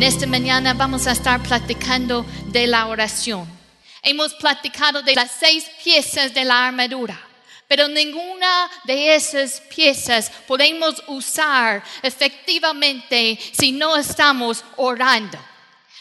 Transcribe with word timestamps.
En 0.00 0.06
esta 0.06 0.26
mañana 0.26 0.72
vamos 0.72 1.06
a 1.06 1.12
estar 1.12 1.42
platicando 1.42 2.24
de 2.46 2.66
la 2.66 2.86
oración. 2.86 3.46
Hemos 4.02 4.32
platicado 4.32 5.02
de 5.02 5.14
las 5.14 5.30
seis 5.30 5.70
piezas 5.84 6.32
de 6.32 6.42
la 6.42 6.68
armadura, 6.68 7.20
pero 7.68 7.86
ninguna 7.86 8.70
de 8.84 9.14
esas 9.14 9.60
piezas 9.60 10.32
podemos 10.48 11.04
usar 11.06 11.84
efectivamente 12.02 13.38
si 13.52 13.72
no 13.72 13.94
estamos 13.94 14.64
orando. 14.78 15.38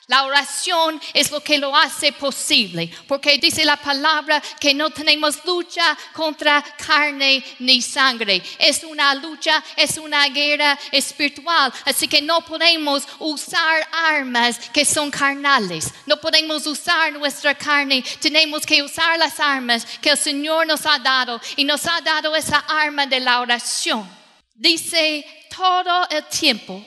La 0.10 0.24
oración 0.24 1.00
es 1.14 1.30
lo 1.30 1.40
que 1.40 1.60
lo 1.60 1.76
hace 1.76 2.12
posible, 2.12 2.90
porque 3.08 3.38
dice 3.38 3.64
la 3.64 3.78
palabra 3.78 4.42
que 4.60 4.74
no 4.74 4.90
tenemos 4.90 5.46
lucha 5.46 5.96
contra 6.14 6.64
carne 6.84 7.44
ni 7.60 7.80
sangre. 7.80 8.42
Es 8.58 8.84
una 8.84 9.14
lucha, 9.14 9.64
es 9.76 10.00
una 10.00 10.28
guerra 10.30 10.80
espiritual, 10.92 11.72
así 11.86 12.08
que 12.08 12.24
no 12.24 12.42
podemos 12.42 13.08
usar 13.20 13.88
armas 13.92 14.58
que 14.74 14.84
son 14.84 15.12
carnales. 15.12 15.94
No 16.08 16.20
podemos 16.20 16.66
usar 16.66 17.14
nuestra 17.14 17.54
carne, 17.54 18.04
tenemos 18.20 18.66
que 18.66 18.82
usar 18.82 19.16
las 19.20 19.40
armas 19.40 19.86
que 20.02 20.10
el 20.10 20.18
Señor 20.18 20.66
nos 20.66 20.88
ha 20.88 20.98
dado 20.98 21.40
y 21.56 21.64
nos 21.64 21.86
ha 21.86 22.02
dado 22.02 22.36
esa 22.36 22.58
arma 22.68 23.06
de 23.06 23.20
la 23.20 23.42
oración. 23.42 24.10
Dice 24.56 25.24
todo 25.56 26.08
el 26.10 26.26
tiempo, 26.26 26.84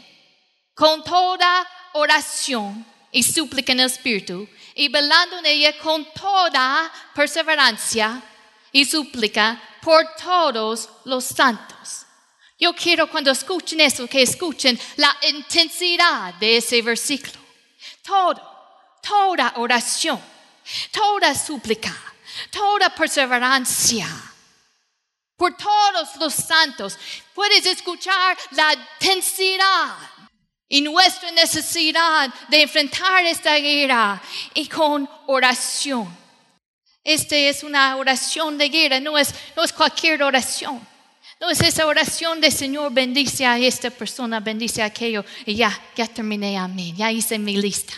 con 0.75 1.05
toda 1.05 1.65
oración 1.93 2.92
y 3.13 3.23
súplica 3.23 3.73
en 3.73 3.81
el 3.81 3.87
Espíritu, 3.87 4.49
y 4.75 4.89
velando 4.89 5.39
en 5.39 5.47
ella 5.47 5.79
con 5.79 6.05
toda 6.13 6.91
perseverancia 7.15 8.23
y 8.73 8.85
súplica 8.87 9.61
por 9.83 10.05
todos 10.17 10.89
los 11.05 11.25
santos. 11.25 12.07
Yo 12.59 12.75
quiero 12.75 13.09
cuando 13.11 13.31
escuchen 13.31 13.81
eso, 13.81 14.07
que 14.07 14.23
escuchen 14.23 14.81
la 14.97 15.15
intensidad 15.29 16.35
de 16.35 16.57
ese 16.57 16.81
versículo. 16.81 17.35
Todo, 18.03 18.41
toda 19.03 19.53
oración, 19.57 20.21
toda 20.91 21.35
súplica, 21.35 21.95
toda 22.51 22.95
perseverancia 22.95 24.09
por 25.37 25.57
todos 25.57 26.17
los 26.17 26.33
santos. 26.35 26.97
Puedes 27.35 27.67
escuchar 27.67 28.39
la 28.53 28.75
intensidad 28.75 29.97
y 30.73 30.81
nuestra 30.81 31.31
necesidad 31.33 32.33
de 32.49 32.63
enfrentar 32.63 33.27
esta 33.27 33.55
guerra 33.57 34.23
y 34.55 34.67
con 34.67 35.07
oración. 35.27 36.09
Esta 37.05 37.37
es 37.37 37.63
una 37.63 37.95
oración 37.97 38.57
de 38.57 38.71
guerra, 38.71 38.99
no 38.99 39.19
es, 39.19 39.35
no 39.55 39.65
es 39.65 39.71
cualquier 39.71 40.23
oración. 40.23 40.81
No 41.39 41.51
es 41.51 41.61
esa 41.61 41.85
oración 41.85 42.41
de 42.41 42.51
Señor 42.51 42.91
bendice 42.91 43.45
a 43.45 43.59
esta 43.59 43.91
persona, 43.91 44.41
bendice 44.41 44.81
a 44.81 44.87
aquello 44.87 45.27
y 45.45 45.57
ya, 45.57 45.79
ya 45.95 46.07
terminé, 46.07 46.57
amén, 46.57 46.97
ya 46.97 47.13
hice 47.13 47.39
mi 47.39 47.59
lista. 47.59 47.93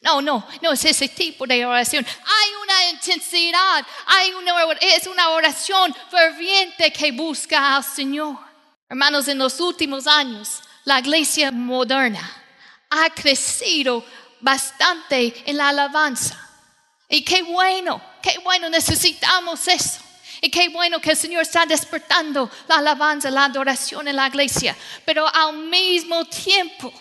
No, 0.00 0.22
no, 0.22 0.46
no 0.62 0.72
es 0.72 0.84
ese 0.84 1.08
tipo 1.08 1.48
de 1.48 1.66
oración. 1.66 2.06
Hay 2.06 2.50
una 2.62 2.90
intensidad, 2.90 3.84
hay 4.06 4.32
una, 4.34 4.54
es 4.82 5.08
una 5.08 5.30
oración 5.30 5.92
ferviente 6.08 6.92
que 6.92 7.10
busca 7.10 7.74
al 7.74 7.82
Señor. 7.82 8.38
Hermanos, 8.88 9.26
en 9.26 9.38
los 9.38 9.58
últimos 9.58 10.06
años, 10.06 10.60
la 10.84 10.98
iglesia 11.00 11.50
moderna 11.50 12.42
ha 12.90 13.10
crecido 13.10 14.04
bastante 14.40 15.42
en 15.46 15.56
la 15.56 15.68
alabanza. 15.70 16.38
Y 17.08 17.22
qué 17.22 17.42
bueno, 17.42 18.00
qué 18.22 18.38
bueno, 18.38 18.68
necesitamos 18.68 19.66
eso. 19.68 20.00
Y 20.40 20.50
qué 20.50 20.68
bueno 20.68 21.00
que 21.00 21.12
el 21.12 21.16
Señor 21.16 21.42
está 21.42 21.64
despertando 21.64 22.50
la 22.68 22.76
alabanza, 22.76 23.30
la 23.30 23.46
adoración 23.46 24.08
en 24.08 24.16
la 24.16 24.28
iglesia. 24.28 24.76
Pero 25.04 25.26
al 25.26 25.56
mismo 25.56 26.24
tiempo 26.26 26.92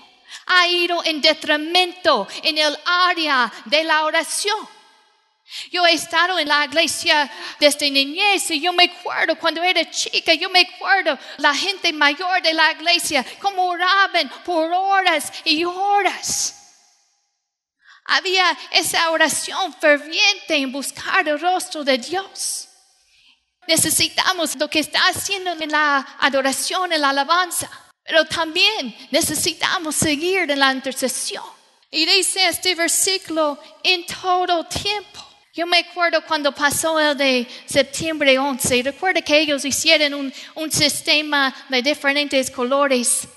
ha 0.45 0.67
ido 0.67 1.03
en 1.03 1.21
detrimento 1.21 2.27
en 2.41 2.57
el 2.57 2.77
área 2.85 3.51
de 3.65 3.83
la 3.83 4.05
oración. 4.05 4.57
Yo 5.71 5.85
he 5.85 5.93
estado 5.93 6.39
en 6.39 6.47
la 6.47 6.65
iglesia 6.65 7.29
desde 7.59 7.91
niñez 7.91 8.49
y 8.51 8.61
yo 8.61 8.73
me 8.73 8.85
acuerdo 8.85 9.37
cuando 9.37 9.61
era 9.61 9.89
chica, 9.89 10.33
yo 10.33 10.49
me 10.49 10.61
acuerdo 10.61 11.17
la 11.37 11.53
gente 11.53 11.91
mayor 11.93 12.41
de 12.41 12.53
la 12.53 12.71
iglesia, 12.71 13.25
como 13.39 13.65
oraban 13.65 14.29
por 14.45 14.71
horas 14.71 15.31
y 15.43 15.63
horas. 15.63 16.59
Había 18.05 18.57
esa 18.71 19.11
oración 19.11 19.73
ferviente 19.73 20.55
en 20.55 20.71
buscar 20.71 21.27
el 21.27 21.39
rostro 21.39 21.83
de 21.83 21.97
Dios. 21.97 22.67
Necesitamos 23.67 24.55
lo 24.57 24.69
que 24.69 24.79
está 24.79 25.07
haciendo 25.07 25.51
en 25.51 25.71
la 25.71 26.17
adoración, 26.19 26.91
en 26.91 27.01
la 27.01 27.09
alabanza, 27.09 27.69
pero 28.03 28.25
también 28.25 28.95
necesitamos 29.11 29.95
seguir 29.95 30.49
en 30.51 30.59
la 30.59 30.73
intercesión. 30.73 31.45
Y 31.89 32.05
dice 32.05 32.47
este 32.47 32.75
versículo 32.75 33.57
en 33.83 34.05
todo 34.05 34.65
tiempo. 34.65 35.32
Yo 35.55 35.67
me 35.67 35.77
acuerdo 35.77 36.25
cuando 36.25 36.51
pasó 36.51 36.99
el 36.99 37.15
de 37.15 37.47
septiembre 37.67 38.39
11, 38.39 38.81
recuerdo 38.81 39.21
que 39.23 39.37
ellos 39.37 39.63
hicieron 39.63 40.33
un, 40.55 40.71
sistema 40.71 41.53
de 41.69 41.79
diferentes 41.83 42.49
colores 42.49 43.27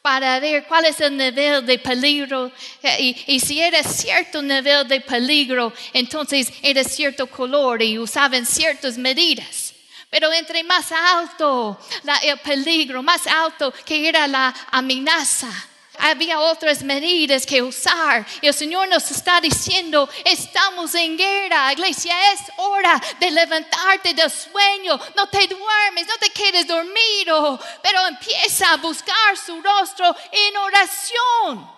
para 0.00 0.38
ver 0.38 0.66
cuál 0.68 0.84
es 0.84 1.00
el 1.00 1.16
nivel 1.16 1.66
de 1.66 1.80
peligro 1.80 2.52
y, 3.00 3.16
y, 3.26 3.40
si 3.40 3.60
era 3.60 3.82
cierto 3.82 4.40
nivel 4.40 4.86
de 4.86 5.00
peligro, 5.00 5.72
entonces 5.92 6.52
era 6.62 6.84
cierto 6.84 7.26
color 7.26 7.82
y 7.82 7.98
usaban 7.98 8.46
ciertas 8.46 8.96
medidas. 8.96 9.74
Pero 10.08 10.32
entre 10.32 10.62
más 10.62 10.92
alto 10.92 11.76
el 12.22 12.38
peligro, 12.38 13.02
más 13.02 13.26
alto 13.26 13.74
que 13.84 14.08
era 14.08 14.28
la 14.28 14.54
amenaza, 14.70 15.50
había 15.98 16.40
otras 16.40 16.82
medidas 16.82 17.46
que 17.46 17.62
usar. 17.62 18.26
Y 18.40 18.46
el 18.46 18.54
Señor 18.54 18.88
nos 18.88 19.10
está 19.10 19.40
diciendo, 19.40 20.08
estamos 20.24 20.94
en 20.94 21.16
guerra, 21.16 21.72
iglesia, 21.72 22.32
es 22.32 22.40
hora 22.56 23.00
de 23.18 23.30
levantarte 23.30 24.14
del 24.14 24.30
sueño. 24.30 24.98
No 25.14 25.26
te 25.28 25.46
duermes, 25.46 26.06
no 26.06 26.16
te 26.18 26.30
quedes 26.30 26.66
dormido, 26.66 27.60
pero 27.82 28.06
empieza 28.06 28.72
a 28.72 28.76
buscar 28.76 29.36
su 29.36 29.60
rostro 29.60 30.14
en 30.30 30.56
oración. 30.56 31.74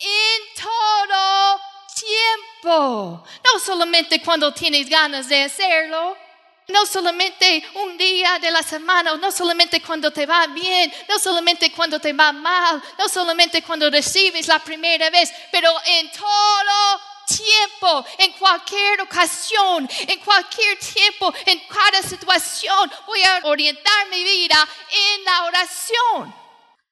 En 0.00 0.62
todo 0.62 1.60
tiempo. 1.94 3.24
No 3.44 3.60
solamente 3.60 4.20
cuando 4.22 4.52
tienes 4.52 4.88
ganas 4.88 5.28
de 5.28 5.42
hacerlo. 5.42 6.23
No 6.68 6.86
solamente 6.86 7.62
un 7.74 7.98
día 7.98 8.38
de 8.38 8.50
la 8.50 8.62
semana, 8.62 9.16
no 9.16 9.30
solamente 9.30 9.82
cuando 9.82 10.10
te 10.10 10.24
va 10.24 10.46
bien, 10.46 10.92
no 11.08 11.18
solamente 11.18 11.70
cuando 11.70 12.00
te 12.00 12.12
va 12.14 12.32
mal, 12.32 12.82
no 12.98 13.08
solamente 13.08 13.62
cuando 13.62 13.90
recibes 13.90 14.48
la 14.48 14.58
primera 14.58 15.10
vez, 15.10 15.30
pero 15.52 15.70
en 15.84 16.10
todo 16.10 17.00
tiempo, 17.26 18.04
en 18.18 18.32
cualquier 18.32 19.02
ocasión, 19.02 19.88
en 20.06 20.18
cualquier 20.20 20.78
tiempo, 20.78 21.32
en 21.44 21.60
cada 21.68 22.02
situación, 22.02 22.90
voy 23.06 23.20
a 23.22 23.40
orientar 23.44 24.08
mi 24.10 24.24
vida 24.24 24.68
en 24.90 25.24
la 25.24 25.44
oración. 25.44 26.34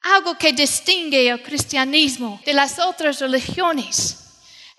Algo 0.03 0.37
que 0.37 0.53
distingue 0.53 1.29
el 1.29 1.43
cristianismo 1.43 2.41
de 2.45 2.53
las 2.53 2.79
otras 2.79 3.21
religiones 3.21 4.19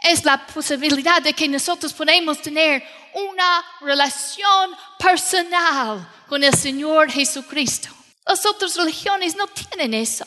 es 0.04 0.26
la 0.26 0.46
posibilidad 0.46 1.22
de 1.22 1.34
que 1.34 1.48
nosotros 1.48 1.94
podemos 1.94 2.42
tener 2.42 2.84
una 3.14 3.66
relación 3.82 4.76
personal 4.98 6.08
con 6.28 6.44
el 6.44 6.54
Señor 6.54 7.12
Jesucristo. 7.12 7.90
Las 8.26 8.46
otras 8.46 8.76
religiones 8.76 9.36
no 9.36 9.48
tienen 9.48 9.94
eso. 9.94 10.26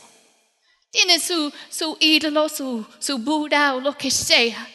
Tienen 0.91 1.21
su, 1.21 1.53
su 1.71 1.97
ídolo, 2.01 2.49
su, 2.49 2.87
su 2.99 3.19
Buda 3.19 3.75
o 3.75 3.81
lo 3.81 3.97
que 3.97 4.11
sea. 4.11 4.67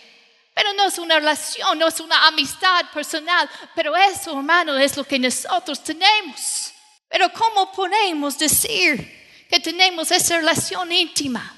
Pero 0.54 0.74
no 0.74 0.86
es 0.86 0.98
una 0.98 1.16
relación, 1.16 1.80
no 1.80 1.88
es 1.88 2.00
una 2.00 2.28
amistad 2.28 2.86
personal. 2.94 3.50
Pero 3.74 3.96
eso, 3.96 4.38
hermano, 4.38 4.78
es 4.78 4.98
lo 4.98 5.04
que 5.04 5.18
nosotros 5.18 5.84
tenemos. 5.84 6.74
Pero 7.08 7.32
¿cómo 7.34 7.72
podemos 7.72 8.38
decir 8.38 9.46
que 9.50 9.60
tenemos 9.60 10.12
esa 10.12 10.38
relación 10.38 10.92
íntima 10.92 11.58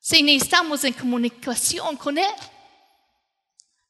si 0.00 0.22
ni 0.22 0.36
estamos 0.36 0.84
en 0.84 0.92
comunicación 0.92 1.96
con 1.96 2.18
Él? 2.18 2.30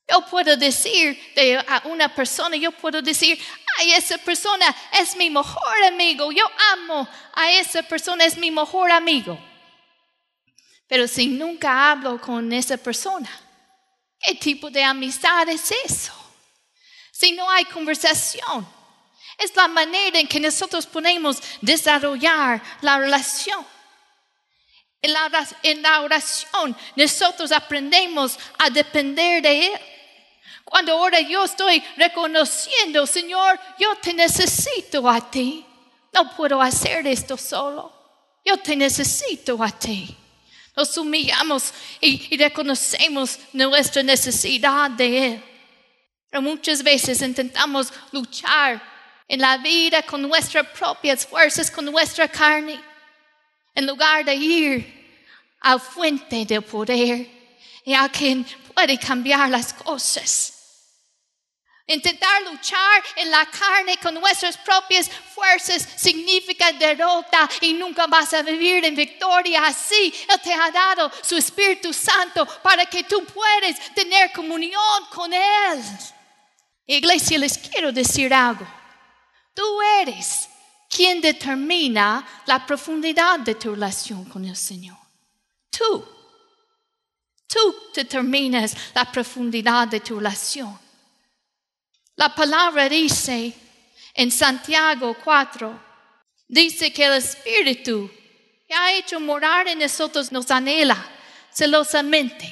Yo 0.08 0.25
puedo 0.26 0.56
decir 0.56 1.32
de 1.35 1.58
a 1.58 1.82
una 1.85 2.14
persona, 2.14 2.56
yo 2.56 2.70
puedo 2.70 3.03
decir, 3.03 3.41
ay, 3.79 3.93
esa 3.93 4.19
persona 4.19 4.75
es 4.93 5.17
mi 5.17 5.31
mejor 5.31 5.85
amigo, 5.85 6.31
yo 6.31 6.49
amo 6.73 7.08
a 7.35 7.50
esa 7.50 7.82
persona, 7.82 8.25
es 8.25 8.37
mi 8.37 8.50
mejor 8.50 8.91
amigo. 8.91 9.38
Pero 10.87 11.08
si 11.08 11.26
nunca 11.26 11.91
hablo 11.91 12.20
con 12.20 12.53
esa 12.53 12.76
persona, 12.76 13.29
¿qué 14.20 14.35
tipo 14.37 14.70
de 14.70 14.85
amistad 14.85 15.49
es 15.49 15.73
eso? 15.85 16.12
Si 17.11 17.32
no 17.32 17.50
hay 17.50 17.64
conversación, 17.64 18.67
es 19.38 19.55
la 19.56 19.69
manera 19.69 20.19
en 20.19 20.29
que 20.29 20.41
nosotros 20.41 20.87
podemos 20.87 21.43
desarrollar 21.61 22.62
la 22.81 22.99
relación. 22.99 23.67
En 25.02 25.82
la, 25.82 26.00
oración 26.00 26.76
nosotros 26.97 27.52
aprendemos 27.52 28.38
a 28.59 28.70
depender 28.70 29.43
de 29.43 29.67
Él. 29.67 29.81
Cuando 30.67 30.93
ahora 30.93 31.21
yo 31.21 31.45
estoy 31.45 31.83
reconociendo, 31.97 33.07
Señor, 33.07 33.59
yo 33.79 33.95
te 34.03 34.13
necesito 34.13 35.09
a 35.09 35.31
ti. 35.31 35.65
No 36.13 36.35
puedo 36.37 36.61
hacer 36.61 37.07
esto 37.07 37.37
solo. 37.37 37.93
Yo 38.45 38.57
te 38.57 38.75
necesito 38.75 39.63
a 39.63 39.71
ti. 39.71 40.15
Nos 40.75 40.99
humillamos 40.99 41.73
y, 42.01 42.37
reconocemos 42.37 43.39
nuestra 43.53 44.03
necesidad 44.03 44.91
de 44.91 45.27
Él. 45.27 45.45
Pero 46.29 46.43
muchas 46.43 46.83
veces 46.83 47.23
intentamos 47.23 47.93
luchar 48.11 48.83
en 49.29 49.41
la 49.41 49.59
vida 49.59 50.03
con 50.03 50.21
nuestras 50.21 50.67
propias 50.67 51.25
fuerzas, 51.25 51.71
con 51.71 51.85
nuestra 51.85 52.27
carne, 52.27 52.81
en 53.73 53.87
lugar 53.87 54.25
de 54.25 54.35
ir 54.35 55.57
al 55.61 55.81
fuente 55.81 56.45
del 56.45 56.62
poder 56.62 57.25
y 57.85 57.95
a 57.95 58.09
quien 58.09 58.45
puede 58.75 58.99
cambiar 58.99 59.49
las 59.49 59.73
cosas. 59.73 60.56
Intentar 61.88 62.43
luchar 62.43 63.03
en 63.15 63.31
la 63.31 63.47
carne 63.47 63.97
con 63.99 64.15
nuestras 64.15 64.56
propias 64.56 65.09
fuerzas 65.09 65.87
significa 65.97 66.73
derrota 66.73 67.49
y 67.61 67.75
nunca 67.75 68.09
vas 68.09 68.35
a 68.35 68.43
vivir 68.43 68.85
en 68.85 68.97
victoria 68.97 69.67
así. 69.67 70.12
Él 70.29 70.41
te 70.43 70.53
ha 70.53 70.71
dado 70.73 71.12
su 71.23 71.37
Espíritu 71.37 71.93
Santo 71.93 72.44
para 72.61 72.87
que 72.87 73.05
tú 73.05 73.25
puedas 73.27 73.94
tener 73.94 74.33
comunión 74.33 75.06
con 75.12 75.33
Él. 75.33 75.81
Iglesia, 76.87 77.38
les 77.38 77.56
quiero 77.56 77.93
decir 77.93 78.35
algo. 78.35 78.67
Tú 79.55 79.81
eres 80.00 80.49
quien 80.88 81.21
determina 81.21 82.27
la 82.47 82.67
profundidad 82.67 83.38
de 83.41 83.55
tu 83.55 83.71
relación 83.75 84.25
con 84.25 84.44
el 84.44 84.56
Señor. 84.56 84.99
Tú. 85.71 86.05
Tú 87.47 87.77
determinas 87.94 88.77
la 88.93 89.05
profundidad 89.05 89.87
de 89.87 90.00
tu 90.00 90.17
relación. 90.17 90.86
La 92.17 92.35
palabra 92.35 92.89
dice 92.89 93.53
en 94.15 94.31
Santiago 94.31 95.15
4, 95.23 95.79
dice 96.49 96.91
que 96.91 97.05
el 97.05 97.13
Espíritu 97.13 98.11
que 98.67 98.75
ha 98.75 98.93
hecho 98.95 99.21
morar 99.21 99.69
en 99.69 99.79
nosotros 99.79 100.33
nos 100.33 100.51
anhela 100.51 100.97
celosamente. 101.53 102.45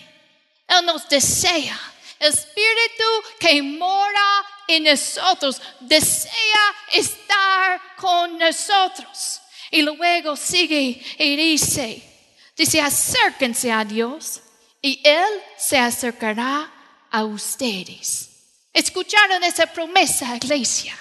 Él 0.68 0.84
nos 0.84 1.08
desea. 1.08 1.78
El 2.18 2.32
Espíritu 2.32 3.04
que 3.40 3.62
mora 3.62 4.44
en 4.68 4.84
nosotros 4.84 5.60
desea 5.80 6.74
estar 6.92 7.80
con 7.96 8.38
nosotros. 8.38 9.40
Y 9.70 9.80
luego 9.80 10.36
sigue 10.36 11.02
y 11.18 11.36
dice, 11.36 12.02
dice, 12.54 12.80
acérquense 12.82 13.72
a 13.72 13.84
Dios 13.84 14.42
y 14.82 15.00
Él 15.02 15.42
se 15.56 15.78
acercará 15.78 16.70
a 17.10 17.24
ustedes. 17.24 18.33
Escucharon 18.74 19.42
esa 19.44 19.66
promesa, 19.66 20.34
iglesia. 20.34 20.98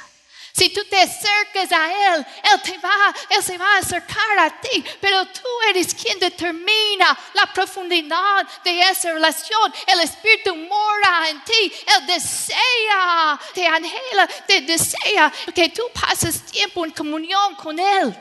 Si 0.54 0.70
tú 0.70 0.82
te 0.88 1.02
acercas 1.02 1.72
a 1.72 2.16
Él, 2.16 2.26
Él 2.44 2.62
te 2.62 2.78
va, 2.78 3.14
Él 3.32 3.42
se 3.42 3.58
va 3.58 3.76
a 3.76 3.80
acercar 3.80 4.38
a 4.38 4.62
ti, 4.62 4.86
pero 5.02 5.26
tú 5.26 5.42
eres 5.68 5.96
quien 5.96 6.20
determina 6.20 7.18
la 7.34 7.52
profundidad 7.52 8.48
de 8.64 8.82
esa 8.82 9.14
relación. 9.14 9.74
El 9.88 10.02
Espíritu 10.02 10.56
mora 10.56 11.30
en 11.32 11.44
ti, 11.44 11.74
Él 11.88 12.06
desea, 12.06 13.40
te 13.56 13.66
anhela, 13.66 14.28
te 14.46 14.62
desea 14.62 15.34
que 15.56 15.70
tú 15.70 15.82
pases 15.92 16.44
tiempo 16.46 16.86
en 16.86 16.92
comunión 16.92 17.56
con 17.56 17.80
Él. 17.80 18.16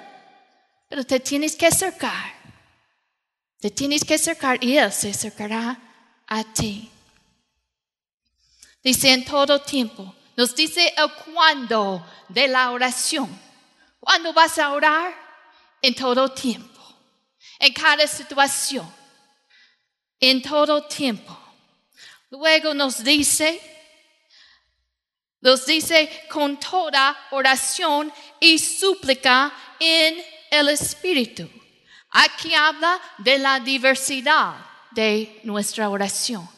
Pero 0.89 1.05
te 1.05 1.21
tienes 1.21 1.55
que 1.55 1.67
acercar, 1.67 2.33
te 3.61 3.71
tienes 3.71 4.03
que 4.03 4.15
acercar 4.15 4.57
y 4.65 4.79
Él 4.79 4.91
se 4.91 5.11
acercará 5.11 5.79
a 6.27 6.45
ti. 6.45 6.92
Dice 8.83 9.13
en 9.13 9.25
todo 9.25 9.61
tiempo. 9.61 10.15
Nos 10.37 10.55
dice 10.55 10.93
el 10.97 11.13
cuándo 11.33 12.05
de 12.29 12.49
la 12.49 12.71
oración. 12.71 13.29
¿Cuándo 14.01 14.33
vas 14.33 14.59
a 14.59 14.73
orar? 14.73 15.15
En 15.81 15.95
todo 15.95 16.29
tiempo. 16.31 16.81
En 17.59 17.73
cada 17.73 18.07
situación. 18.07 18.91
En 20.19 20.43
todo 20.43 20.85
tiempo. 20.85 21.39
Luego 22.31 22.73
nos 22.73 23.05
dice, 23.05 23.61
nos 25.41 25.67
dice 25.67 26.27
con 26.31 26.59
toda 26.59 27.17
oración 27.31 28.13
y 28.41 28.59
súplica 28.59 29.53
en 29.79 30.25
el 30.51 30.71
Espíritu. 30.71 31.49
Aquí 32.11 32.55
habla 32.55 33.01
de 33.19 33.39
la 33.39 33.61
diversidad 33.61 34.55
de 34.93 35.41
nuestra 35.45 35.91
oración. 35.91 36.49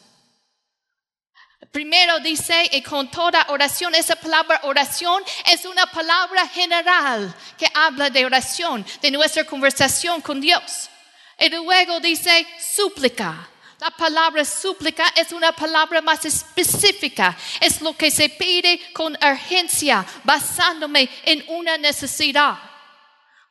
Primero 1.75 2.21
dice, 2.21 2.69
y 2.71 2.81
con 2.81 3.11
toda 3.11 3.47
oración, 3.49 3.93
esa 3.95 4.15
palabra 4.15 4.61
oración 4.63 5.21
es 5.51 5.65
una 5.65 5.85
palabra 5.85 6.47
general 6.47 7.35
que 7.57 7.69
habla 7.73 8.09
de 8.09 8.25
oración, 8.25 8.85
de 9.01 9.11
nuestra 9.11 9.43
conversación 9.43 10.21
con 10.21 10.39
Dios. 10.39 10.89
Y 11.37 11.49
luego 11.49 11.99
dice 11.99 12.47
súplica. 12.61 13.49
La 13.81 13.89
palabra 13.89 14.45
súplica 14.45 15.03
es 15.17 15.33
una 15.33 15.51
palabra 15.51 16.01
más 16.01 16.23
específica. 16.23 17.35
Es 17.59 17.81
lo 17.81 17.91
que 17.91 18.09
se 18.09 18.29
pide 18.29 18.93
con 18.93 19.13
urgencia, 19.21 20.05
basándome 20.23 21.09
en 21.25 21.43
una 21.49 21.77
necesidad. 21.77 22.57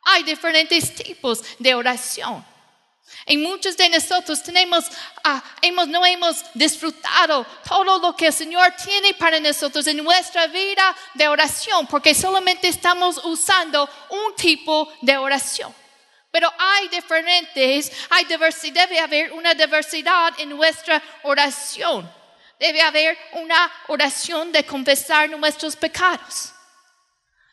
Hay 0.01 0.23
diferentes 0.23 0.95
tipos 0.95 1.43
de 1.59 1.75
oración. 1.75 2.54
Y 3.27 3.37
muchos 3.37 3.75
de 3.77 3.89
nosotros 3.89 4.43
tenemos, 4.43 4.85
ah, 5.23 5.41
hemos, 5.61 5.87
no 5.87 6.05
hemos 6.05 6.43
disfrutado 6.53 7.45
todo 7.67 7.99
lo 7.99 8.15
que 8.15 8.27
el 8.27 8.33
Señor 8.33 8.73
tiene 8.83 9.13
para 9.13 9.39
nosotros 9.39 9.87
en 9.87 10.03
nuestra 10.03 10.47
vida 10.47 10.95
de 11.13 11.27
oración, 11.27 11.87
porque 11.87 12.13
solamente 12.13 12.67
estamos 12.67 13.19
usando 13.23 13.89
un 14.09 14.35
tipo 14.35 14.91
de 15.01 15.17
oración. 15.17 15.73
Pero 16.29 16.51
hay 16.57 16.87
diferentes, 16.89 17.91
hay 18.09 18.25
diversidad, 18.25 18.87
debe 18.87 18.99
haber 18.99 19.31
una 19.31 19.53
diversidad 19.53 20.33
en 20.37 20.49
nuestra 20.49 21.01
oración. 21.23 22.11
Debe 22.59 22.81
haber 22.81 23.17
una 23.33 23.71
oración 23.87 24.51
de 24.51 24.65
confesar 24.65 25.29
nuestros 25.29 25.75
pecados. 25.75 26.53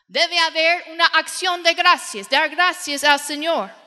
Debe 0.06 0.38
haber 0.38 0.84
una 0.90 1.06
acción 1.06 1.62
de 1.62 1.74
gracias, 1.74 2.28
dar 2.28 2.50
gracias 2.50 3.04
al 3.04 3.18
Señor. 3.18 3.81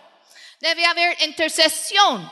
Debe 0.66 0.84
haber 0.84 1.22
intercesión. 1.22 2.28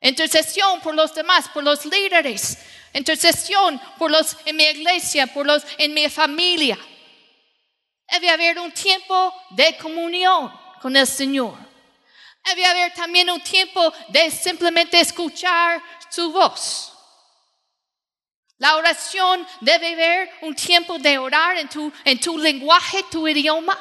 Intercesión 0.00 0.80
por 0.80 0.94
los 0.94 1.12
demás, 1.12 1.48
por 1.48 1.64
los 1.64 1.84
líderes. 1.84 2.56
Intercesión 2.92 3.80
por 3.98 4.12
los 4.12 4.36
en 4.44 4.54
mi 4.54 4.62
iglesia, 4.62 5.26
por 5.26 5.44
los 5.44 5.64
en 5.76 5.92
mi 5.92 6.08
familia. 6.08 6.78
Debe 8.12 8.30
haber 8.30 8.60
un 8.60 8.70
tiempo 8.70 9.34
de 9.50 9.76
comunión 9.76 10.52
con 10.80 10.94
el 10.94 11.04
Señor. 11.04 11.58
Debe 12.44 12.64
haber 12.64 12.94
también 12.94 13.28
un 13.28 13.40
tiempo 13.40 13.92
de 14.06 14.30
simplemente 14.30 15.00
escuchar 15.00 15.82
su 16.08 16.30
voz. 16.30 16.92
La 18.58 18.76
oración 18.76 19.44
debe 19.60 19.94
haber 19.94 20.30
un 20.42 20.54
tiempo 20.54 20.96
de 21.00 21.18
orar 21.18 21.56
en 21.58 21.68
tu, 21.68 21.92
en 22.04 22.20
tu 22.20 22.38
lenguaje, 22.38 23.02
tu 23.10 23.26
idioma 23.26 23.76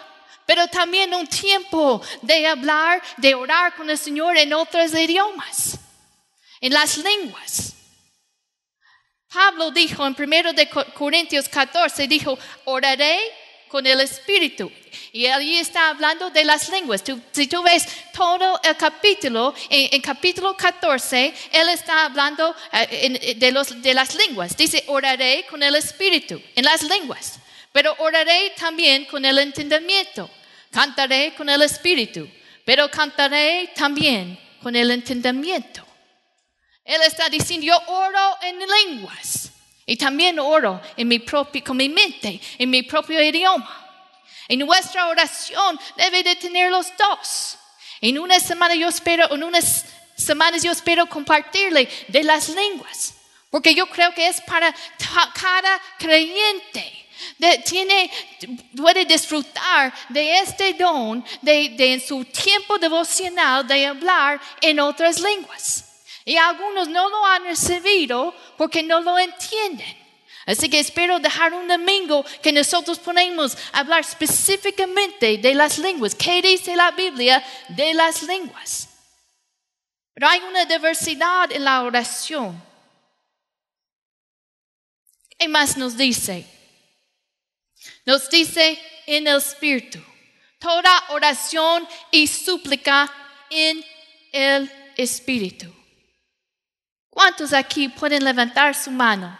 pero 0.45 0.67
también 0.67 1.13
un 1.13 1.27
tiempo 1.27 2.01
de 2.21 2.47
hablar, 2.47 3.01
de 3.17 3.35
orar 3.35 3.75
con 3.75 3.89
el 3.89 3.97
Señor 3.97 4.37
en 4.37 4.53
otros 4.53 4.93
idiomas, 4.93 5.77
en 6.61 6.73
las 6.73 6.97
lenguas. 6.97 7.73
Pablo 9.33 9.71
dijo 9.71 10.05
en 10.07 10.15
1 10.17 10.53
de 10.53 10.69
Corintios 10.69 11.49
14, 11.49 12.07
dijo, 12.07 12.37
oraré 12.63 13.19
con 13.67 13.85
el 13.85 13.99
Espíritu. 13.99 14.71
Y 15.11 15.25
allí 15.27 15.57
está 15.57 15.89
hablando 15.89 16.29
de 16.29 16.45
las 16.45 16.69
lenguas. 16.69 17.03
si 17.33 17.47
tú 17.47 17.61
ves 17.61 17.85
todo 18.13 18.59
el 18.63 18.77
capítulo, 18.77 19.53
en, 19.69 20.01
capítulo 20.01 20.55
14, 20.55 21.33
él 21.51 21.69
está 21.69 22.05
hablando 22.05 22.55
eh, 22.71 23.35
de, 23.35 23.51
los, 23.51 23.81
de 23.81 23.93
las 23.93 24.15
lenguas. 24.15 24.55
Dice, 24.55 24.83
oraré 24.87 25.45
con 25.49 25.61
el 25.61 25.75
Espíritu, 25.75 26.41
en 26.55 26.63
las 26.63 26.83
lenguas. 26.83 27.39
Pero 27.75 27.93
oraré 27.99 28.53
también 28.57 29.03
con 29.03 29.25
el 29.25 29.37
entendimiento. 29.37 30.29
Cantaré 30.71 31.35
con 31.35 31.49
el 31.49 31.61
espíritu, 31.61 32.25
pero 32.63 32.89
cantaré 32.89 33.73
también 33.75 34.39
con 34.63 34.73
el 34.77 34.91
entendimiento. 34.91 35.85
Él 36.85 37.01
está 37.01 37.27
diciendo, 37.27 37.65
yo 37.65 37.77
oro 37.87 38.37
en 38.43 38.59
lenguas 38.59 39.51
y 39.85 39.97
también 39.97 40.39
oro 40.39 40.81
en 40.95 41.09
mi 41.09 41.19
propio, 41.19 41.61
con 41.65 41.75
mi 41.75 41.89
mente, 41.89 42.39
en 42.57 42.69
mi 42.69 42.83
propio 42.83 43.21
idioma. 43.21 43.69
En 44.47 44.59
nuestra 44.59 45.07
oración 45.07 45.77
debe 45.97 46.23
de 46.23 46.37
tener 46.37 46.71
los 46.71 46.87
dos. 46.95 47.57
En 47.99 48.17
una 48.19 48.39
semana 48.39 48.73
yo 48.75 48.87
espero, 48.87 49.29
en 49.33 49.43
unas 49.43 49.83
semanas 50.15 50.63
yo 50.63 50.71
espero 50.71 51.07
compartirle 51.07 51.89
de 52.07 52.23
las 52.23 52.47
lenguas, 52.47 53.15
porque 53.49 53.75
yo 53.75 53.85
creo 53.87 54.13
que 54.13 54.29
es 54.29 54.39
para 54.39 54.73
cada 55.33 55.81
creyente 55.99 57.04
tiene, 57.65 58.11
puede 58.75 59.05
disfrutar 59.05 59.93
de 60.09 60.39
este 60.39 60.73
don 60.73 61.23
de, 61.41 61.69
de 61.69 61.93
en 61.93 62.01
su 62.01 62.23
tiempo 62.25 62.77
devocional 62.77 63.67
de 63.67 63.85
hablar 63.85 64.41
en 64.61 64.79
otras 64.79 65.19
lenguas. 65.19 65.85
Y 66.25 66.37
algunos 66.37 66.87
no 66.87 67.07
lo 67.09 67.25
han 67.25 67.43
recibido 67.43 68.33
porque 68.57 68.81
no 68.81 68.99
lo 68.99 69.17
entienden. 69.19 70.05
Así 70.45 70.69
que 70.69 70.79
espero 70.79 71.19
dejar 71.19 71.53
un 71.53 71.67
domingo 71.67 72.23
que 72.41 72.51
nosotros 72.51 72.99
ponemos 72.99 73.57
a 73.71 73.79
hablar 73.79 74.01
específicamente 74.01 75.37
de 75.37 75.55
las 75.55 75.79
lenguas. 75.79 76.13
¿Qué 76.13 76.41
dice 76.41 76.75
la 76.75 76.91
Biblia 76.91 77.43
de 77.69 77.93
las 77.95 78.21
lenguas? 78.23 78.89
Pero 80.13 80.27
hay 80.27 80.39
una 80.41 80.65
diversidad 80.65 81.51
en 81.51 81.63
la 81.63 81.83
oración. 81.83 82.61
¿Qué 85.37 85.47
más 85.47 85.77
nos 85.77 85.97
dice? 85.97 86.45
Nos 88.05 88.29
dice 88.29 88.79
en 89.05 89.27
el 89.27 89.37
Espíritu. 89.37 89.99
Toda 90.59 91.03
oración 91.09 91.87
y 92.11 92.27
súplica 92.27 93.11
en 93.49 93.83
el 94.31 94.71
Espíritu. 94.97 95.73
¿Cuántos 97.09 97.53
aquí 97.53 97.87
pueden 97.89 98.23
levantar 98.23 98.75
su 98.75 98.91
mano 98.91 99.37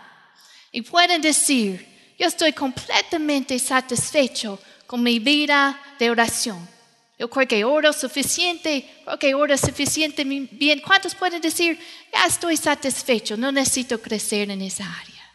y 0.72 0.82
pueden 0.82 1.22
decir, 1.22 2.16
yo 2.18 2.28
estoy 2.28 2.54
completamente 2.54 3.60
satisfecho 3.60 4.60
con 4.88 5.04
mi 5.04 5.20
vida 5.20 5.80
de 6.00 6.10
oración? 6.10 6.76
Yo 7.18 7.30
creo 7.30 7.48
que 7.48 7.64
oro 7.64 7.94
suficiente, 7.94 8.90
creo 9.06 9.20
que 9.20 9.34
oro 9.34 9.58
suficiente 9.58 10.24
bien. 10.24 10.82
¿Cuántos 10.82 11.16
pueden 11.16 11.42
decir, 11.42 11.80
ya 12.14 12.26
estoy 12.26 12.58
satisfecho, 12.58 13.38
no 13.38 13.52
necesito 13.52 14.02
crecer 14.02 14.52
en 14.52 14.62
esa 14.62 14.86
área? 14.86 15.34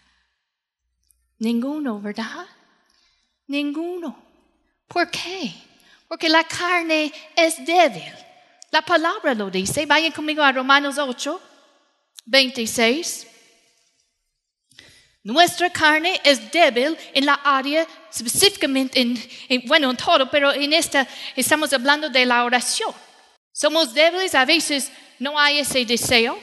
Ninguno, 1.38 2.00
¿verdad? 2.00 2.46
Ninguno. 3.50 4.16
¿Por 4.86 5.10
qué? 5.10 5.52
Porque 6.06 6.28
la 6.28 6.44
carne 6.44 7.12
es 7.34 7.56
débil. 7.66 8.14
La 8.70 8.80
palabra 8.80 9.34
lo 9.34 9.50
dice. 9.50 9.86
Vayan 9.86 10.12
conmigo 10.12 10.40
a 10.40 10.52
Romanos 10.52 10.98
8, 10.98 11.40
26. 12.26 13.26
Nuestra 15.24 15.68
carne 15.68 16.20
es 16.22 16.52
débil 16.52 16.96
en 17.12 17.26
la 17.26 17.34
área, 17.42 17.84
específicamente, 18.14 19.00
en, 19.00 19.66
bueno, 19.66 19.90
en 19.90 19.96
todo, 19.96 20.30
pero 20.30 20.52
en 20.52 20.72
esta 20.72 21.04
estamos 21.34 21.72
hablando 21.72 22.08
de 22.08 22.24
la 22.24 22.44
oración. 22.44 22.94
Somos 23.50 23.92
débiles, 23.92 24.32
a 24.36 24.44
veces 24.44 24.92
no 25.18 25.36
hay 25.36 25.58
ese 25.58 25.84
deseo, 25.84 26.38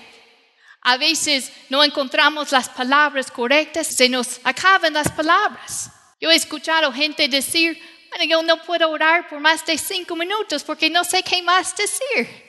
a 0.82 0.98
veces 0.98 1.54
no 1.70 1.86
encontramos 1.86 2.52
las 2.52 2.68
palabras 2.68 3.32
correctas, 3.32 3.88
se 3.88 4.10
nos 4.10 4.42
acaban 4.44 4.92
las 4.92 5.10
palabras. 5.10 5.92
Yo 6.20 6.32
he 6.32 6.36
escuchado 6.36 6.92
gente 6.92 7.28
decir, 7.28 7.80
bueno, 8.10 8.26
yo 8.26 8.44
no 8.44 8.64
puedo 8.64 8.90
orar 8.90 9.28
por 9.28 9.40
más 9.40 9.66
de 9.66 9.78
cinco 9.78 10.16
minutos 10.16 10.64
porque 10.64 10.90
no 10.90 11.04
sé 11.04 11.22
qué 11.24 11.42
más 11.42 11.76
decir. 11.76 12.48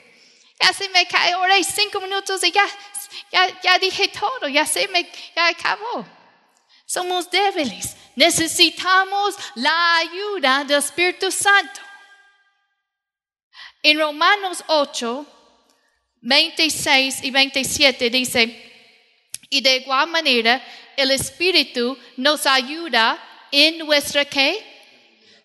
Ya 0.59 0.73
se 0.73 0.89
me 0.89 1.07
cae, 1.07 1.35
oré 1.35 1.63
cinco 1.63 2.01
minutos 2.01 2.43
y 2.43 2.51
ya, 2.51 2.65
ya, 3.31 3.61
ya 3.61 3.79
dije 3.79 4.09
todo, 4.09 4.47
ya 4.49 4.65
se 4.65 4.87
me 4.89 5.09
ya 5.35 5.47
acabó. 5.47 6.05
Somos 6.85 7.29
débiles. 7.29 7.95
Necesitamos 8.15 9.35
la 9.55 9.97
ayuda 9.97 10.63
del 10.63 10.79
Espíritu 10.79 11.31
Santo. 11.31 11.79
En 13.83 13.99
Romanos 13.99 14.63
8, 14.67 15.25
26 16.21 17.23
y 17.23 17.31
27 17.31 18.09
dice, 18.09 18.65
y 19.49 19.61
de 19.61 19.77
igual 19.77 20.07
manera 20.07 20.61
el 20.97 21.11
Espíritu 21.11 21.97
nos 22.17 22.45
ayuda 22.45 23.23
en 23.51 23.79
nuestra 23.79 24.25
¿qué? 24.25 24.63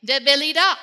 debilidad, 0.01 0.77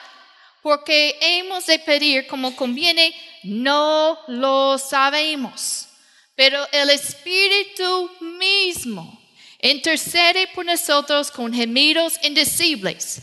porque 0.61 1.17
hemos 1.21 1.65
de 1.65 1.79
pedir 1.79 2.27
como 2.27 2.55
conviene, 2.55 3.13
no 3.43 4.17
lo 4.27 4.77
sabemos, 4.77 5.87
pero 6.35 6.67
el 6.71 6.89
Espíritu 6.89 8.09
mismo 8.21 9.21
intercede 9.61 10.47
por 10.47 10.65
nosotros 10.65 11.29
con 11.29 11.53
gemidos 11.53 12.19
indecibles. 12.23 13.21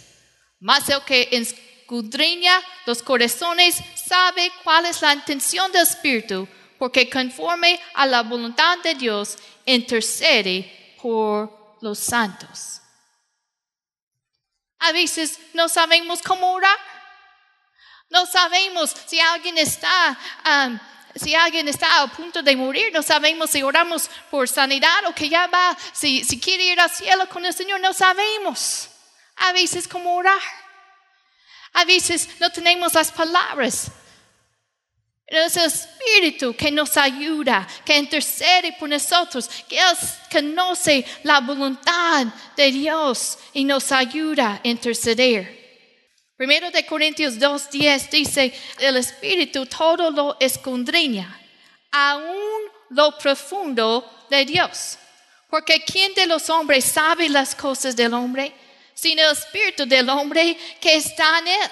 Mas 0.60 0.88
el 0.88 1.02
que 1.02 1.28
escudriña 1.32 2.60
los 2.86 3.02
corazones 3.02 3.76
sabe 3.94 4.50
cuál 4.62 4.86
es 4.86 5.02
la 5.02 5.14
intención 5.14 5.70
del 5.72 5.82
Espíritu, 5.82 6.48
porque 6.78 7.08
conforme 7.08 7.80
a 7.94 8.06
la 8.06 8.22
voluntad 8.22 8.78
de 8.78 8.94
Dios 8.94 9.36
intercede 9.66 10.96
por 11.00 11.76
los 11.80 11.98
santos. 11.98 12.77
A 14.88 14.92
veces 14.92 15.38
no 15.52 15.68
sabemos 15.68 16.22
cómo 16.22 16.52
orar. 16.52 16.78
No 18.10 18.24
sabemos 18.24 18.94
si 19.06 19.20
alguien 19.20 19.58
está 19.58 20.18
um, 20.46 20.78
si 21.14 21.34
alguien 21.34 21.68
está 21.68 22.00
a 22.00 22.06
punto 22.06 22.42
de 22.42 22.56
morir, 22.56 22.92
no 22.92 23.02
sabemos 23.02 23.50
si 23.50 23.62
oramos 23.62 24.08
por 24.30 24.48
sanidad 24.48 25.04
o 25.06 25.14
que 25.14 25.28
ya 25.28 25.46
va, 25.46 25.76
si, 25.92 26.24
si 26.24 26.38
quiere 26.38 26.64
ir 26.64 26.80
al 26.80 26.90
cielo 26.90 27.28
con 27.28 27.44
el 27.44 27.52
Señor, 27.52 27.80
no 27.80 27.92
sabemos. 27.92 28.88
A 29.36 29.52
veces 29.52 29.88
cómo 29.88 30.14
orar. 30.14 30.40
A 31.74 31.84
veces 31.84 32.28
no 32.40 32.50
tenemos 32.50 32.94
las 32.94 33.12
palabras. 33.12 33.90
Es 35.28 35.58
el 35.58 35.66
Espíritu 35.66 36.56
que 36.56 36.70
nos 36.70 36.96
ayuda, 36.96 37.68
que 37.84 37.98
intercede 37.98 38.72
por 38.72 38.88
nosotros, 38.88 39.48
que 39.68 39.78
conoce 40.32 41.04
la 41.22 41.40
voluntad 41.40 42.26
de 42.56 42.72
Dios 42.72 43.38
y 43.52 43.62
nos 43.64 43.92
ayuda 43.92 44.54
a 44.64 44.68
interceder. 44.68 45.58
Primero 46.34 46.70
de 46.70 46.86
Corintios 46.86 47.34
2.10 47.34 48.08
dice, 48.08 48.54
el 48.78 48.96
Espíritu 48.96 49.66
todo 49.66 50.10
lo 50.10 50.36
escondriña, 50.40 51.38
aún 51.90 52.62
lo 52.88 53.18
profundo 53.18 54.26
de 54.30 54.46
Dios. 54.46 54.96
Porque 55.50 55.82
¿quién 55.84 56.14
de 56.14 56.26
los 56.26 56.48
hombres 56.48 56.86
sabe 56.86 57.28
las 57.28 57.54
cosas 57.54 57.94
del 57.94 58.14
hombre? 58.14 58.54
Sino 58.94 59.22
el 59.22 59.32
Espíritu 59.32 59.84
del 59.84 60.08
hombre 60.08 60.56
que 60.80 60.96
está 60.96 61.38
en 61.40 61.48
él. 61.48 61.70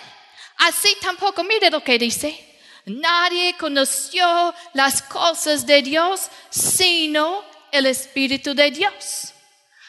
Así 0.58 0.94
tampoco, 1.00 1.42
mire 1.42 1.70
lo 1.70 1.82
que 1.82 1.98
dice. 1.98 2.55
Nadie 2.86 3.56
conoció 3.58 4.54
las 4.72 5.02
cosas 5.02 5.66
de 5.66 5.82
Dios 5.82 6.28
sino 6.50 7.44
el 7.72 7.86
Espíritu 7.86 8.54
de 8.54 8.70
Dios. 8.70 9.32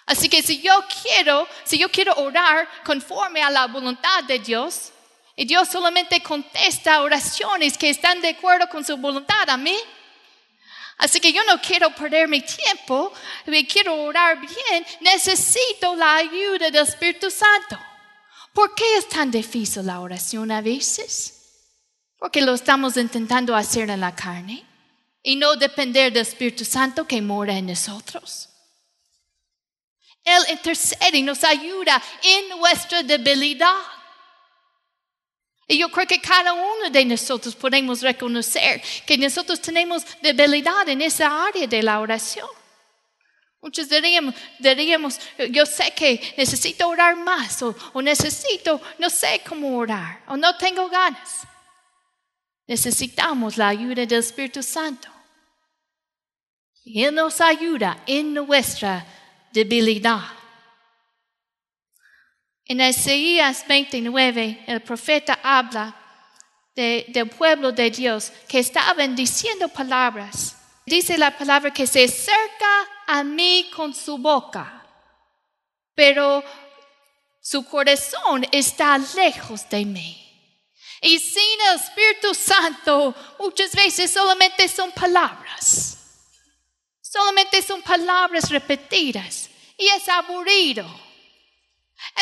Así 0.07 0.29
que 0.29 0.41
si 0.41 0.61
yo 0.61 0.83
quiero, 1.03 1.47
si 1.63 1.77
yo 1.77 1.89
quiero 1.89 2.13
orar 2.15 2.67
conforme 2.83 3.43
a 3.43 3.51
la 3.51 3.67
voluntad 3.67 4.23
de 4.23 4.39
Dios, 4.39 4.91
y 5.35 5.45
Dios 5.45 5.69
solamente 5.69 6.23
contesta 6.23 7.03
oraciones 7.03 7.77
que 7.77 7.91
están 7.91 8.19
de 8.21 8.29
acuerdo 8.29 8.67
con 8.69 8.83
su 8.83 8.97
voluntad 8.97 9.47
a 9.47 9.55
mí. 9.55 9.77
Así 10.97 11.19
que 11.19 11.31
yo 11.31 11.45
no 11.45 11.61
quiero 11.61 11.93
perder 11.93 12.27
mi 12.27 12.41
tiempo, 12.41 13.13
me 13.45 13.67
quiero 13.67 13.93
orar 14.01 14.39
bien, 14.39 14.85
necesito 15.01 15.95
la 15.95 16.15
ayuda 16.15 16.71
del 16.71 16.87
Espíritu 16.87 17.29
Santo. 17.29 17.77
¿Por 18.51 18.73
qué 18.73 18.97
es 18.97 19.07
tan 19.07 19.29
difícil 19.29 19.85
la 19.85 19.99
oración 19.99 20.49
a 20.49 20.61
veces? 20.61 21.36
Porque 22.17 22.41
lo 22.41 22.53
estamos 22.53 22.97
intentando 22.97 23.55
hacer 23.55 23.89
en 23.89 24.01
la 24.01 24.15
carne 24.15 24.65
y 25.21 25.35
no 25.35 25.55
depender 25.55 26.11
del 26.11 26.23
Espíritu 26.23 26.65
Santo 26.65 27.05
que 27.05 27.21
mora 27.21 27.57
en 27.57 27.67
nosotros. 27.67 28.49
Él 30.23 30.43
intercede 30.51 31.17
y 31.17 31.21
nos 31.21 31.43
ayuda 31.43 32.01
en 32.23 32.49
nuestra 32.57 33.03
debilidad. 33.03 33.75
Y 35.67 35.77
yo 35.77 35.89
creo 35.89 36.07
que 36.07 36.19
cada 36.21 36.53
uno 36.53 36.89
de 36.89 37.05
nosotros 37.05 37.55
podemos 37.55 38.01
reconocer 38.01 38.81
que 39.05 39.17
nosotros 39.17 39.61
tenemos 39.61 40.03
debilidad 40.21 40.87
en 40.87 41.01
esa 41.01 41.45
área 41.45 41.67
de 41.67 41.83
la 41.83 41.99
oración. 41.99 42.47
Muchos 43.61 43.89
diríamos, 43.89 44.33
diríamos 44.59 45.19
yo 45.51 45.65
sé 45.65 45.91
que 45.91 46.33
necesito 46.37 46.87
orar 46.87 47.15
más 47.17 47.61
o, 47.63 47.75
o 47.93 48.01
necesito, 48.01 48.79
no 48.97 49.09
sé 49.09 49.41
cómo 49.47 49.77
orar 49.77 50.23
o 50.27 50.37
no 50.37 50.55
tengo 50.57 50.87
ganas. 50.89 51.47
Necesitamos 52.67 53.57
la 53.57 53.69
ayuda 53.69 54.05
del 54.05 54.19
Espíritu 54.19 54.61
Santo. 54.61 55.07
Él 56.85 57.15
nos 57.15 57.39
ayuda 57.41 58.03
en 58.05 58.33
nuestra 58.33 59.05
debilidad. 59.51 60.21
En 62.65 62.81
Isaías 62.81 63.65
29, 63.67 64.65
el 64.67 64.81
profeta 64.81 65.39
habla 65.41 65.95
del 66.75 67.29
pueblo 67.29 67.71
de 67.71 67.89
Dios 67.89 68.31
que 68.47 68.59
estaban 68.59 69.15
diciendo 69.15 69.69
palabras. 69.69 70.55
Dice 70.85 71.17
la 71.17 71.35
palabra 71.35 71.71
que 71.71 71.87
se 71.87 72.03
acerca 72.03 72.87
a 73.07 73.23
mí 73.23 73.69
con 73.75 73.93
su 73.93 74.17
boca, 74.17 74.85
pero 75.95 76.43
su 77.41 77.65
corazón 77.65 78.45
está 78.51 78.97
lejos 79.15 79.67
de 79.69 79.85
mí. 79.85 80.26
Y 81.01 81.19
sin 81.19 81.61
el 81.69 81.75
Espíritu 81.75 82.33
Santo, 82.33 83.13
muchas 83.39 83.71
veces 83.71 84.11
solamente 84.11 84.67
son 84.67 84.91
palabras. 84.91 85.97
Solamente 87.01 87.61
son 87.61 87.81
palabras 87.81 88.49
repetidas 88.49 89.49
y 89.77 89.87
es 89.87 90.07
aburrido. 90.09 90.85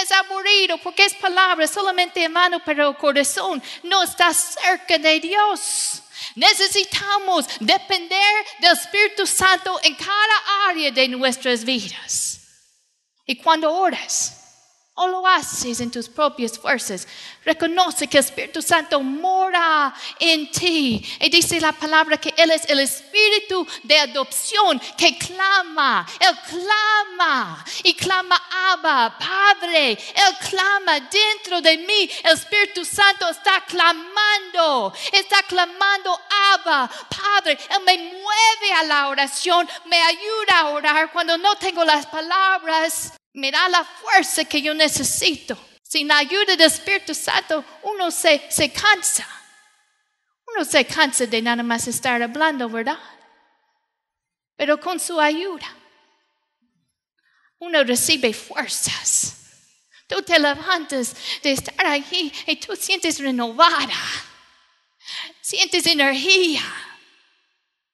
Es 0.01 0.12
aburrido 0.12 0.77
porque 0.77 1.05
es 1.05 1.13
palabra 1.13 1.67
solamente 1.67 2.24
en 2.24 2.32
mano, 2.32 2.62
pero 2.65 2.89
el 2.89 2.98
corazón 2.98 3.62
no 3.84 4.03
está 4.03 4.34
cerca 4.34 4.98
de 4.98 5.20
Dios. 5.20 6.01
Necesitamos 6.36 7.48
depender 7.60 8.46
del 8.60 8.74
Espíritu 8.74 9.25
Santo 9.25 9.79
en 9.84 9.96
cada 9.96 10.70
área 10.70 10.91
de 10.91 11.08
nuestras 11.08 11.63
vidas. 11.63 12.41
Y 13.25 13.38
cuando 13.38 13.74
oras, 13.74 14.45
o 14.98 15.08
lo 15.10 15.28
haces 15.28 15.82
en 15.82 15.92
tus 15.92 16.08
propias 16.08 16.58
fuerzas. 16.58 17.06
Reconoce 17.44 18.08
que 18.08 18.18
el 18.18 18.24
Espíritu 18.24 18.62
Santo 18.62 19.02
mora 19.02 19.94
en 20.18 20.50
ti. 20.50 21.06
Y 21.20 21.30
dice 21.30 21.60
la 21.60 21.74
palabra 21.74 22.16
que 22.16 22.34
Él 22.38 22.50
es 22.52 22.64
el 22.70 22.80
Espíritu 22.80 23.68
de 23.84 24.00
adopción 24.00 24.82
que 24.98 25.18
clama. 25.18 26.08
Él 26.18 26.34
clama 26.48 27.66
y 27.84 27.94
clama 27.94 28.42
Abba, 28.72 29.18
Padre. 29.20 29.92
Él 29.92 30.50
clama 30.50 31.02
dentro 31.02 31.62
de 31.62 31.78
mí. 31.78 32.10
El 32.24 32.34
Espíritu 32.34 32.86
Santo 32.86 33.28
está 33.30 33.66
clamando. 33.66 34.94
Está 35.12 35.44
clamando 35.44 36.18
Abba, 36.54 36.90
Padre. 37.10 37.60
Él 37.70 37.84
me 37.86 37.98
mueve 37.98 38.74
a 38.78 38.84
la 38.84 39.10
oración. 39.10 39.68
Me 39.88 40.02
ayuda 40.02 40.60
a 40.60 40.68
orar 40.70 41.12
cuando 41.12 41.38
no 41.38 41.54
tengo 41.58 41.84
las 41.84 42.06
palabras 42.06 43.12
me 43.36 43.51
da 43.51 43.68
la 43.70 43.84
fuerza 43.84 44.46
que 44.46 44.62
yo 44.62 44.74
necesito. 44.74 45.58
Sin 45.84 46.08
la 46.08 46.18
ayuda 46.18 46.56
del 46.56 46.62
Espíritu 46.62 47.13
Santo, 47.13 47.63
uno 47.84 48.10
se, 48.10 48.50
se 48.50 48.72
cansa. 48.72 49.27
Uno 50.48 50.63
se 50.63 50.86
cansa 50.86 51.25
de 51.25 51.42
nada 51.42 51.62
más 51.62 51.88
estar 51.88 52.22
hablando, 52.22 52.70
¿verdad? 52.70 52.98
Pero 54.56 54.80
con 54.80 55.00
su 55.00 55.20
ayuda, 55.20 55.68
uno 57.60 57.84
recibe 57.84 58.34
fuerzas. 58.34 59.36
Tú 60.08 60.22
te 60.22 60.39
levantas 60.39 61.15
de 61.44 61.51
estar 61.51 61.86
ahí 61.86 62.32
y 62.48 62.56
tú 62.56 62.75
sientes 62.75 63.20
renovada. 63.20 63.96
Sientes 65.42 65.86
energía. 65.86 66.62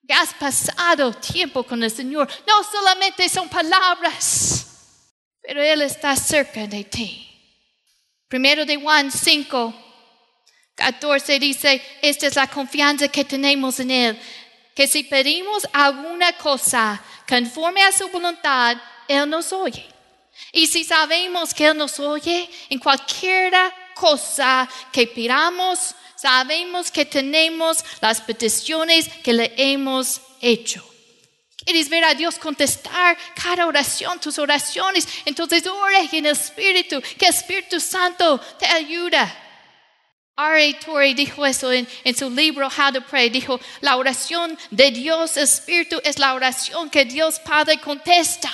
has 0.08 0.34
pasado 0.34 1.12
tiempo 1.12 1.64
con 1.64 1.82
el 1.82 1.90
Señor. 1.90 2.28
No 2.46 2.62
solamente 2.62 3.28
son 3.28 3.48
palabras 3.48 4.71
pero 5.42 5.62
Él 5.62 5.82
está 5.82 6.16
cerca 6.16 6.66
de 6.66 6.84
ti. 6.84 7.28
Primero 8.28 8.64
de 8.64 8.76
Juan 8.76 9.10
5, 9.10 9.74
14 10.74 11.38
dice, 11.38 11.82
esta 12.00 12.26
es 12.26 12.36
la 12.36 12.46
confianza 12.46 13.08
que 13.08 13.24
tenemos 13.24 13.78
en 13.80 13.90
Él, 13.90 14.18
que 14.74 14.86
si 14.86 15.04
pedimos 15.04 15.68
alguna 15.72 16.32
cosa 16.38 17.02
conforme 17.28 17.82
a 17.82 17.92
su 17.92 18.08
voluntad, 18.08 18.76
Él 19.08 19.28
nos 19.28 19.52
oye. 19.52 19.86
Y 20.52 20.66
si 20.66 20.84
sabemos 20.84 21.52
que 21.52 21.66
Él 21.66 21.76
nos 21.76 21.98
oye 22.00 22.48
en 22.70 22.78
cualquier 22.78 23.52
cosa 23.94 24.68
que 24.90 25.06
pidamos, 25.06 25.94
sabemos 26.16 26.90
que 26.90 27.04
tenemos 27.04 27.84
las 28.00 28.20
peticiones 28.20 29.08
que 29.22 29.32
le 29.32 29.52
hemos 29.56 30.20
hecho. 30.40 30.91
¿Quieres 31.64 31.88
ver 31.88 32.04
a 32.04 32.14
Dios 32.14 32.38
contestar 32.38 33.16
cada 33.34 33.66
oración, 33.66 34.18
tus 34.20 34.38
oraciones? 34.38 35.06
Entonces 35.24 35.66
ore 35.66 36.08
en 36.12 36.26
el 36.26 36.32
Espíritu, 36.32 37.00
que 37.18 37.26
el 37.26 37.34
Espíritu 37.34 37.78
Santo 37.78 38.38
te 38.58 38.66
ayuda. 38.66 39.38
R.A. 40.36 40.78
Torrey 40.80 41.14
dijo 41.14 41.44
eso 41.44 41.70
en, 41.70 41.86
en, 42.04 42.16
su 42.16 42.30
libro 42.30 42.66
How 42.66 42.92
to 42.92 43.02
Pray. 43.02 43.28
Dijo, 43.30 43.60
la 43.80 43.96
oración 43.96 44.58
de 44.70 44.90
Dios 44.90 45.36
Espíritu 45.36 46.00
es 46.02 46.18
la 46.18 46.34
oración 46.34 46.88
que 46.90 47.04
Dios 47.04 47.38
Padre 47.38 47.78
contesta. 47.78 48.50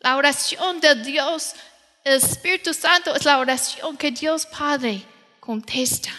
La 0.00 0.16
oración 0.16 0.80
de 0.80 0.96
Dios 0.96 1.54
Espíritu 2.04 2.74
Santo 2.74 3.14
es 3.14 3.24
la 3.24 3.38
oración 3.38 3.96
que 3.96 4.10
Dios 4.10 4.46
Padre 4.46 5.02
contesta. 5.40 6.10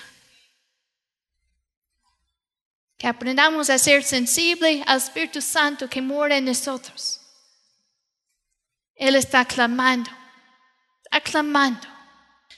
Que 3.03 3.09
aprendamos 3.09 3.69
a 3.69 3.77
ser 3.77 4.01
sensible 4.01 4.81
al 4.87 4.97
Espíritu 4.97 5.41
Santo 5.41 5.89
que 5.89 6.01
mora 6.01 6.37
en 6.37 6.45
nosotros. 6.45 7.19
Él 8.95 9.15
está 9.15 9.43
clamando, 9.43 10.09
está 11.03 11.19
clamando. 11.19 11.85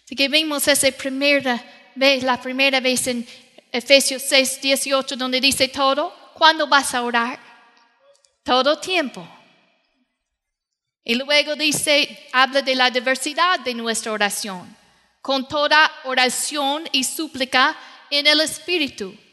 Así 0.04 0.16
que 0.16 0.30
vimos 0.30 0.68
esa 0.68 0.92
primera 0.92 1.60
vez, 1.96 2.22
la 2.22 2.40
primera 2.40 2.80
vez 2.80 3.08
en 3.08 3.28
Efesios 3.72 4.22
6, 4.22 4.62
18, 4.62 5.16
donde 5.16 5.42
dice 5.42 5.68
todo. 5.68 6.14
¿Cuándo 6.36 6.68
vas 6.68 6.94
a 6.94 7.02
orar? 7.02 7.40
Todo 8.44 8.78
tiempo. 8.78 9.28
Y 11.04 11.16
luego 11.16 11.56
dice, 11.56 12.30
habla 12.32 12.62
de 12.62 12.76
la 12.76 12.92
diversidad 12.92 13.62
de 13.62 13.74
nuestra 13.74 14.12
oración, 14.12 14.78
con 15.24 15.48
toda 15.48 15.92
oración 16.04 16.88
y 16.92 17.04
súplica 17.04 17.76
en 18.12 18.28
el 18.28 18.42
Espíritu 18.42 19.25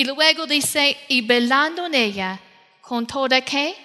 y 0.00 0.04
luego 0.04 0.46
dice, 0.46 0.96
y 1.08 1.20
velando 1.20 1.84
en 1.84 1.94
ella 1.94 2.40
con 2.80 3.06
toda 3.06 3.38
qué? 3.42 3.76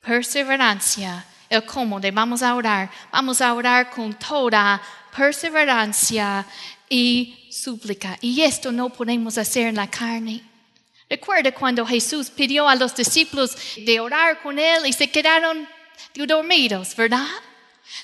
Perseverancia. 0.00 1.26
El 1.50 1.62
cómo 1.62 2.00
vamos 2.00 2.42
a 2.42 2.54
orar. 2.54 2.90
Vamos 3.12 3.42
a 3.42 3.52
orar 3.52 3.90
con 3.90 4.14
toda 4.14 4.80
perseverancia 5.14 6.42
y 6.88 7.50
súplica. 7.52 8.16
Y 8.22 8.40
esto 8.40 8.72
no 8.72 8.88
podemos 8.88 9.36
hacer 9.36 9.66
en 9.66 9.74
la 9.74 9.90
carne. 9.90 10.40
Recuerda 11.06 11.52
cuando 11.52 11.84
Jesús 11.84 12.30
pidió 12.30 12.66
a 12.66 12.74
los 12.74 12.96
discípulos 12.96 13.58
de 13.76 14.00
orar 14.00 14.40
con 14.40 14.58
él 14.58 14.86
y 14.86 14.94
se 14.94 15.10
quedaron 15.10 15.68
dormidos, 16.14 16.96
¿verdad? 16.96 17.28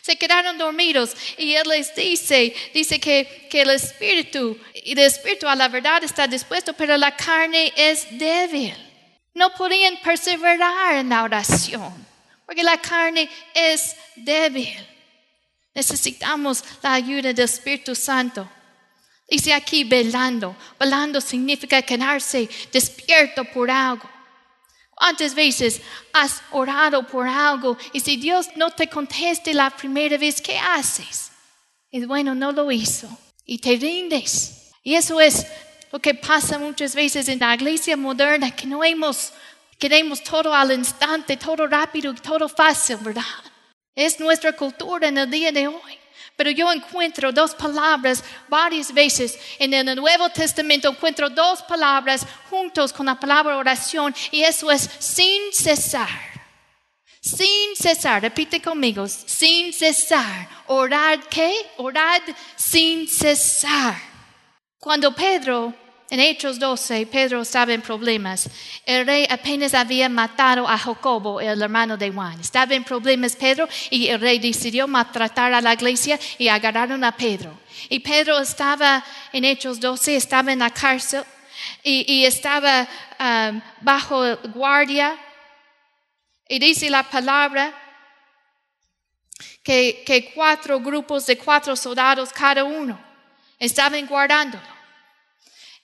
Se 0.00 0.16
quedaron 0.16 0.58
dormidos 0.58 1.16
y 1.38 1.54
Él 1.54 1.68
les 1.68 1.94
dice, 1.94 2.54
dice 2.72 3.00
que, 3.00 3.48
que 3.50 3.62
el 3.62 3.70
espíritu, 3.70 4.58
y 4.74 4.92
el 4.92 4.98
espíritu 4.98 5.48
a 5.48 5.56
la 5.56 5.68
verdad 5.68 6.02
está 6.04 6.26
dispuesto, 6.26 6.72
pero 6.72 6.96
la 6.96 7.14
carne 7.16 7.72
es 7.76 8.06
débil. 8.18 8.74
No 9.34 9.54
podían 9.54 9.96
perseverar 9.98 10.96
en 10.96 11.08
la 11.08 11.22
oración, 11.22 11.92
porque 12.44 12.62
la 12.62 12.78
carne 12.78 13.28
es 13.54 13.96
débil. 14.16 14.76
Necesitamos 15.74 16.62
la 16.82 16.94
ayuda 16.94 17.32
del 17.32 17.46
Espíritu 17.46 17.94
Santo. 17.94 18.48
Dice 19.28 19.54
aquí 19.54 19.84
velando. 19.84 20.54
Velando 20.78 21.20
significa 21.20 21.80
quedarse 21.80 22.48
despierto 22.70 23.44
por 23.44 23.70
algo. 23.70 24.11
¿Cuántas 25.02 25.34
veces 25.34 25.80
has 26.12 26.40
orado 26.52 27.04
por 27.04 27.26
algo 27.26 27.76
y 27.92 27.98
si 27.98 28.16
Dios 28.18 28.50
no 28.54 28.70
te 28.70 28.86
conteste 28.86 29.52
la 29.52 29.68
primera 29.68 30.16
vez, 30.16 30.40
¿qué 30.40 30.56
haces? 30.56 31.32
Es 31.90 32.06
bueno, 32.06 32.36
no 32.36 32.52
lo 32.52 32.70
hizo 32.70 33.08
y 33.44 33.58
te 33.58 33.74
rindes. 33.74 34.70
Y 34.84 34.94
eso 34.94 35.20
es 35.20 35.44
lo 35.90 35.98
que 35.98 36.14
pasa 36.14 36.56
muchas 36.56 36.94
veces 36.94 37.26
en 37.26 37.40
la 37.40 37.52
iglesia 37.52 37.96
moderna, 37.96 38.54
que 38.54 38.64
no 38.64 38.84
hemos, 38.84 39.32
queremos 39.76 40.22
todo 40.22 40.54
al 40.54 40.70
instante, 40.70 41.36
todo 41.36 41.66
rápido 41.66 42.12
y 42.12 42.16
todo 42.20 42.48
fácil, 42.48 42.98
¿verdad? 42.98 43.22
Es 43.94 44.18
nuestra 44.18 44.52
cultura 44.52 45.08
en 45.08 45.18
el 45.18 45.30
día 45.30 45.52
de 45.52 45.68
hoy. 45.68 45.98
Pero 46.36 46.50
yo 46.50 46.72
encuentro 46.72 47.30
dos 47.30 47.54
palabras 47.54 48.24
varias 48.48 48.92
veces 48.92 49.38
en 49.58 49.74
el 49.74 49.94
Nuevo 49.94 50.30
Testamento, 50.30 50.88
encuentro 50.88 51.28
dos 51.28 51.62
palabras 51.62 52.26
juntos 52.48 52.92
con 52.92 53.06
la 53.06 53.20
palabra 53.20 53.56
oración 53.56 54.14
y 54.30 54.42
eso 54.42 54.70
es 54.70 54.88
sin 54.98 55.52
cesar. 55.52 56.08
Sin 57.20 57.76
cesar, 57.76 58.22
repite 58.22 58.60
conmigo, 58.60 59.06
sin 59.06 59.72
cesar. 59.72 60.48
Orad 60.66 61.20
qué? 61.30 61.54
Orad 61.76 62.22
sin 62.56 63.06
cesar. 63.06 63.94
Cuando 64.78 65.14
Pedro 65.14 65.72
en 66.12 66.20
Hechos 66.20 66.58
12, 66.58 67.06
Pedro 67.06 67.40
estaba 67.40 67.72
en 67.72 67.80
problemas. 67.80 68.46
El 68.84 69.06
rey 69.06 69.26
apenas 69.30 69.72
había 69.72 70.10
matado 70.10 70.68
a 70.68 70.76
Jacobo, 70.76 71.40
el 71.40 71.62
hermano 71.62 71.96
de 71.96 72.12
Juan. 72.12 72.38
Estaba 72.38 72.74
en 72.74 72.84
problemas 72.84 73.34
Pedro 73.34 73.66
y 73.88 74.08
el 74.08 74.20
rey 74.20 74.38
decidió 74.38 74.86
maltratar 74.86 75.54
a 75.54 75.62
la 75.62 75.72
iglesia 75.72 76.20
y 76.36 76.48
agarraron 76.48 77.02
a 77.02 77.16
Pedro. 77.16 77.58
Y 77.88 78.00
Pedro 78.00 78.38
estaba 78.38 79.02
en 79.32 79.46
Hechos 79.46 79.80
12, 79.80 80.16
estaba 80.16 80.52
en 80.52 80.58
la 80.58 80.68
cárcel 80.68 81.24
y, 81.82 82.26
estaba 82.26 82.86
um, 83.18 83.62
bajo 83.80 84.36
guardia. 84.52 85.16
Y 86.46 86.58
dice 86.58 86.90
la 86.90 87.04
palabra 87.04 87.72
que, 89.62 90.02
que 90.04 90.30
cuatro 90.34 90.78
grupos 90.78 91.24
de 91.24 91.38
cuatro 91.38 91.74
soldados 91.74 92.34
cada 92.34 92.64
uno 92.64 93.00
estaban 93.58 94.06
guardándolo. 94.06 94.81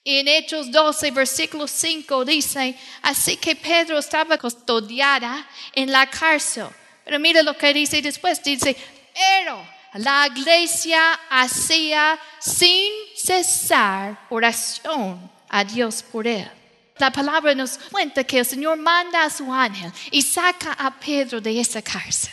En 0.04 0.26
Hechos 0.26 0.70
12, 0.70 1.10
versículo 1.10 1.66
5 1.66 2.24
dice, 2.24 2.74
así 3.02 3.36
que 3.36 3.54
Pedro 3.54 3.98
estaba 3.98 4.38
custodiada 4.38 5.46
en 5.74 5.92
la 5.92 6.08
cárcel. 6.08 6.68
Pero 7.04 7.18
mira 7.18 7.42
lo 7.42 7.56
que 7.56 7.74
dice 7.74 8.00
después, 8.00 8.42
dice, 8.42 8.76
pero 9.14 9.66
la 9.94 10.28
iglesia 10.28 11.12
hacía 11.28 12.18
sin 12.38 12.90
cesar 13.16 14.26
oración 14.30 15.30
a 15.48 15.64
Dios 15.64 16.02
por 16.02 16.26
él. 16.26 16.50
La 16.98 17.10
palabra 17.12 17.54
nos 17.54 17.78
cuenta 17.78 18.24
que 18.24 18.40
el 18.40 18.46
Señor 18.46 18.76
manda 18.78 19.24
a 19.24 19.30
su 19.30 19.52
ángel 19.52 19.92
y 20.10 20.22
saca 20.22 20.72
a 20.72 20.98
Pedro 20.98 21.40
de 21.40 21.60
esa 21.60 21.80
cárcel. 21.80 22.32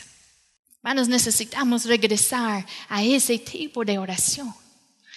Hermanos, 0.77 1.07
necesitamos 1.07 1.85
regresar 1.85 2.65
a 2.89 3.03
ese 3.03 3.37
tipo 3.39 3.83
de 3.83 3.97
oración 3.97 4.53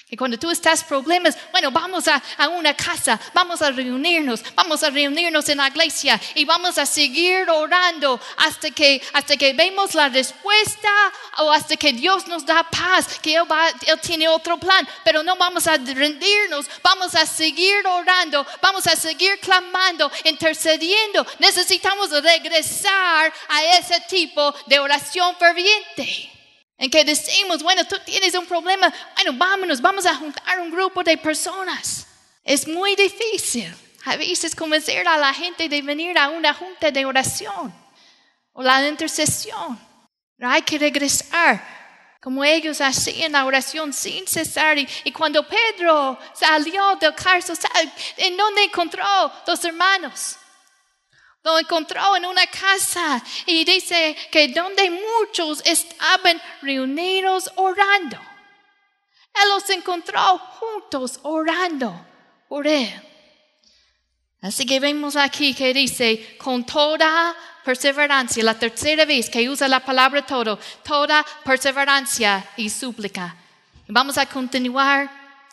Que 0.08 0.16
cuando 0.16 0.38
tú 0.38 0.50
estás 0.50 0.82
problemas, 0.82 1.36
bueno, 1.52 1.70
vamos 1.70 2.08
a, 2.08 2.22
a, 2.38 2.48
una 2.48 2.74
casa, 2.74 3.20
vamos 3.34 3.60
a 3.60 3.70
reunirnos, 3.70 4.42
vamos 4.54 4.82
a 4.82 4.88
reunirnos 4.88 5.46
en 5.50 5.58
la 5.58 5.68
iglesia 5.68 6.18
y 6.34 6.46
vamos 6.46 6.78
a 6.78 6.86
seguir 6.86 7.48
orando 7.50 8.18
hasta 8.38 8.70
que, 8.70 9.02
hasta 9.12 9.36
que 9.36 9.52
vemos 9.52 9.94
la 9.94 10.08
respuesta 10.08 10.88
o 11.36 11.52
hasta 11.52 11.76
que 11.76 11.92
Dios 11.92 12.26
nos 12.26 12.46
da 12.46 12.62
paz, 12.62 13.18
que 13.20 13.34
él, 13.34 13.42
va, 13.50 13.68
él 13.68 14.00
tiene 14.00 14.28
otro 14.28 14.56
plan, 14.56 14.88
pero 15.04 15.22
no 15.22 15.36
vamos 15.36 15.66
a 15.66 15.76
rendirnos, 15.76 16.70
vamos 16.82 17.14
a 17.14 17.26
seguir 17.26 17.86
orando, 17.86 18.46
vamos 18.62 18.86
a 18.86 18.96
seguir 18.96 19.38
clamando, 19.40 20.10
intercediendo. 20.24 21.26
Necesitamos 21.38 22.10
regresar 22.22 23.30
a 23.48 23.64
ese 23.78 24.00
tipo 24.08 24.54
de 24.66 24.78
oración 24.78 25.36
ferviente. 25.36 26.37
En 26.78 26.90
que 26.90 27.04
decimos, 27.04 27.62
bueno, 27.62 27.84
tú 27.84 27.96
tienes 28.04 28.34
un 28.34 28.46
problema, 28.46 28.92
bueno, 29.16 29.32
vámonos, 29.36 29.80
vamos 29.80 30.06
a 30.06 30.14
juntar 30.14 30.60
un 30.60 30.70
grupo 30.70 31.02
de 31.02 31.18
personas. 31.18 32.06
Es 32.44 32.66
muy 32.68 32.94
difícil 32.94 33.74
a 34.04 34.16
veces 34.16 34.54
convencer 34.54 35.06
a 35.06 35.18
la 35.18 35.34
gente 35.34 35.68
de 35.68 35.82
venir 35.82 36.16
a 36.16 36.30
una 36.30 36.54
junta 36.54 36.90
de 36.90 37.04
oración 37.04 37.74
o 38.52 38.62
la 38.62 38.86
intercesión. 38.86 39.78
Pero 40.36 40.50
hay 40.50 40.62
que 40.62 40.78
regresar 40.78 41.78
como 42.20 42.44
ellos 42.44 42.80
hacían 42.80 43.32
la 43.32 43.44
oración 43.44 43.92
sin 43.92 44.26
cesar. 44.26 44.76
Y, 44.78 45.12
cuando 45.12 45.46
Pedro 45.46 46.18
salió 46.34 46.96
del 46.96 47.14
cárcel, 47.14 47.56
¿en 48.16 48.36
dónde 48.36 48.64
encontró 48.64 49.04
los 49.46 49.64
hermanos? 49.64 50.36
Lo 51.48 51.58
encontró 51.58 52.14
en 52.14 52.26
una 52.26 52.46
casa 52.46 53.24
y 53.46 53.64
dice 53.64 54.14
que 54.30 54.48
donde 54.48 54.90
muchos 54.90 55.62
estaban 55.64 56.38
reunidos 56.60 57.50
orando. 57.56 58.18
Él 59.32 59.48
los 59.48 59.70
encontró 59.70 60.20
juntos 60.60 61.18
orando 61.22 61.98
por 62.50 62.66
él. 62.66 62.92
Así 64.42 64.66
que 64.66 64.78
vemos 64.78 65.16
aquí 65.16 65.54
que 65.54 65.72
dice, 65.72 66.36
con 66.36 66.66
toda 66.66 67.34
perseverancia, 67.64 68.44
la 68.44 68.58
tercera 68.58 69.06
vez 69.06 69.30
que 69.30 69.48
usa 69.48 69.68
la 69.68 69.80
palabra 69.80 70.26
todo, 70.26 70.58
toda 70.84 71.24
perseverancia 71.44 72.46
y 72.58 72.68
súplica. 72.68 73.34
Vamos 73.86 74.18
a 74.18 74.26
continuar 74.26 75.10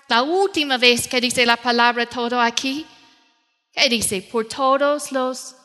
la 0.09 0.23
última 0.23 0.77
vez 0.77 1.07
que 1.07 1.21
dice 1.21 1.45
la 1.45 1.55
palabra 1.55 2.05
todo 2.05 2.41
aquí. 2.41 2.85
¿Qué 3.71 3.87
dice? 3.87 4.21
Por 4.21 4.45
todos 4.49 5.13
los 5.13 5.55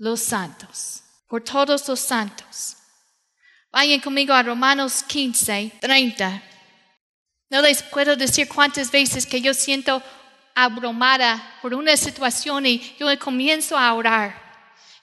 los 0.00 0.20
santos, 0.20 1.02
por 1.28 1.44
todos 1.44 1.86
los 1.86 2.00
santos. 2.00 2.76
Vayan 3.70 4.00
conmigo 4.00 4.32
a 4.32 4.42
Romanos 4.42 5.04
15, 5.06 5.72
30. 5.78 6.42
No 7.50 7.60
les 7.60 7.82
puedo 7.82 8.16
decir 8.16 8.48
cuántas 8.48 8.90
veces 8.90 9.26
que 9.26 9.42
yo 9.42 9.52
siento 9.52 10.02
abrumada 10.54 11.58
por 11.60 11.74
una 11.74 11.96
situación 11.98 12.64
y 12.64 12.96
yo 12.98 13.06
comienzo 13.18 13.76
a 13.76 13.92
orar. 13.92 14.50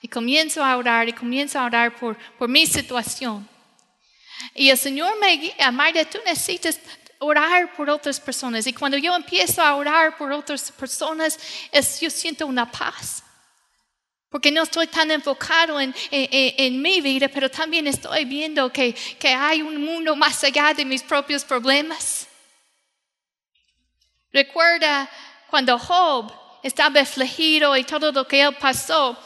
Y 0.02 0.08
comienzo 0.08 0.64
a 0.64 0.76
orar 0.76 1.08
y 1.08 1.12
comienzo 1.12 1.60
a 1.60 1.64
orar 1.64 1.94
por, 1.96 2.18
por 2.36 2.48
mi 2.48 2.66
situación. 2.66 3.48
Y 4.54 4.68
el 4.68 4.78
Señor 4.78 5.18
me 5.20 5.36
guía, 5.36 5.70
Mayra, 5.70 6.04
tú 6.04 6.18
necesitas 6.26 6.80
orar 7.20 7.72
por 7.74 7.88
otras 7.88 8.18
personas. 8.18 8.66
Y 8.66 8.72
cuando 8.72 8.98
yo 8.98 9.14
empiezo 9.14 9.62
a 9.62 9.76
orar 9.76 10.16
por 10.16 10.32
otras 10.32 10.72
personas, 10.72 11.38
es, 11.70 12.00
yo 12.00 12.10
siento 12.10 12.46
una 12.46 12.70
paz. 12.70 13.22
Porque 14.30 14.50
no 14.50 14.62
estoy 14.62 14.86
tan 14.86 15.10
enfocado 15.10 15.80
en, 15.80 15.94
en, 16.10 16.82
mi 16.82 17.00
vida, 17.00 17.28
pero 17.28 17.50
también 17.50 17.86
estoy 17.86 18.26
viendo 18.26 18.70
que, 18.70 18.92
que 18.92 19.28
hay 19.28 19.62
un 19.62 19.82
mundo 19.82 20.14
más 20.14 20.44
allá 20.44 20.74
de 20.74 20.84
mis 20.84 21.02
propios 21.02 21.44
problemas. 21.44 22.26
Recuerda 24.30 25.08
cuando 25.48 25.78
Job 25.78 26.30
estaba 26.62 27.00
afligido 27.00 27.74
y 27.76 27.84
todo 27.84 28.12
lo 28.12 28.28
que 28.28 28.42
él 28.42 28.54
pasó, 28.56 29.16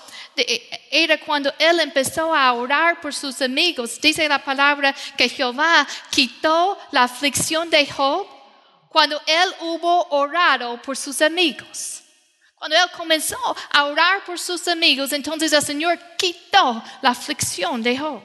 era 0.91 1.19
cuando 1.19 1.53
él 1.59 1.81
empezó 1.81 2.35
a 2.35 2.53
orar 2.53 3.01
por 3.01 3.13
sus 3.15 3.43
amigos. 3.43 4.01
Dice 4.01 4.29
la 4.29 4.43
palabra 4.43 4.95
que 5.17 5.29
Jehová 5.29 5.87
quitó 6.11 6.79
la 6.91 7.05
aflicción 7.05 7.69
de 7.69 7.87
Job 7.87 8.27
cuando 8.89 9.21
él 9.27 9.55
hubo 9.61 10.05
orado 10.11 10.81
por 10.83 10.97
sus 10.97 11.21
amigos. 11.21 12.02
Cuando 12.63 12.77
él 12.77 12.91
comenzó 12.97 13.37
a 13.73 13.87
orar 13.87 14.25
por 14.25 14.39
sus 14.39 14.69
amigos, 14.69 15.13
entonces 15.13 15.53
el 15.53 15.63
Señor 15.63 15.99
quitó 16.17 16.81
la 17.01 17.11
aflicción 17.11 17.83
de 17.83 17.99
Job. 17.99 18.23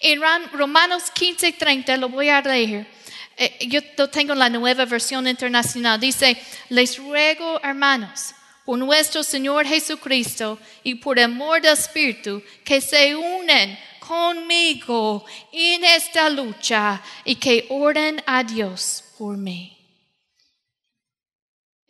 En 0.00 0.20
Romanos 0.52 1.04
15, 1.14 1.52
30, 1.52 1.96
lo 1.98 2.08
voy 2.08 2.28
a 2.28 2.40
leer. 2.40 2.88
Eh, 3.36 3.68
yo 3.68 3.80
tengo 4.10 4.32
en 4.32 4.40
la 4.40 4.50
nueva 4.50 4.84
versión 4.84 5.28
internacional. 5.28 6.00
Dice, 6.00 6.36
les 6.70 6.98
ruego, 6.98 7.60
hermanos, 7.62 8.34
por 8.64 8.76
nuestro 8.78 9.22
Señor 9.22 9.64
Jesucristo 9.64 10.58
y 10.82 10.96
por 10.96 11.20
amor 11.20 11.62
del 11.62 11.74
Espíritu, 11.74 12.42
que 12.64 12.80
se 12.80 13.14
unen 13.14 13.78
conmigo 14.00 15.24
en 15.52 15.84
esta 15.84 16.28
lucha 16.28 17.00
y 17.24 17.36
que 17.36 17.66
oren 17.70 18.20
a 18.26 18.42
Dios 18.42 19.04
por 19.16 19.36
mí. 19.36 19.81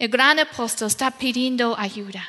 El 0.03 0.09
gran 0.09 0.37
apóstol 0.41 0.89
está 0.89 1.13
pidiendo 1.13 1.79
ayuda. 1.79 2.29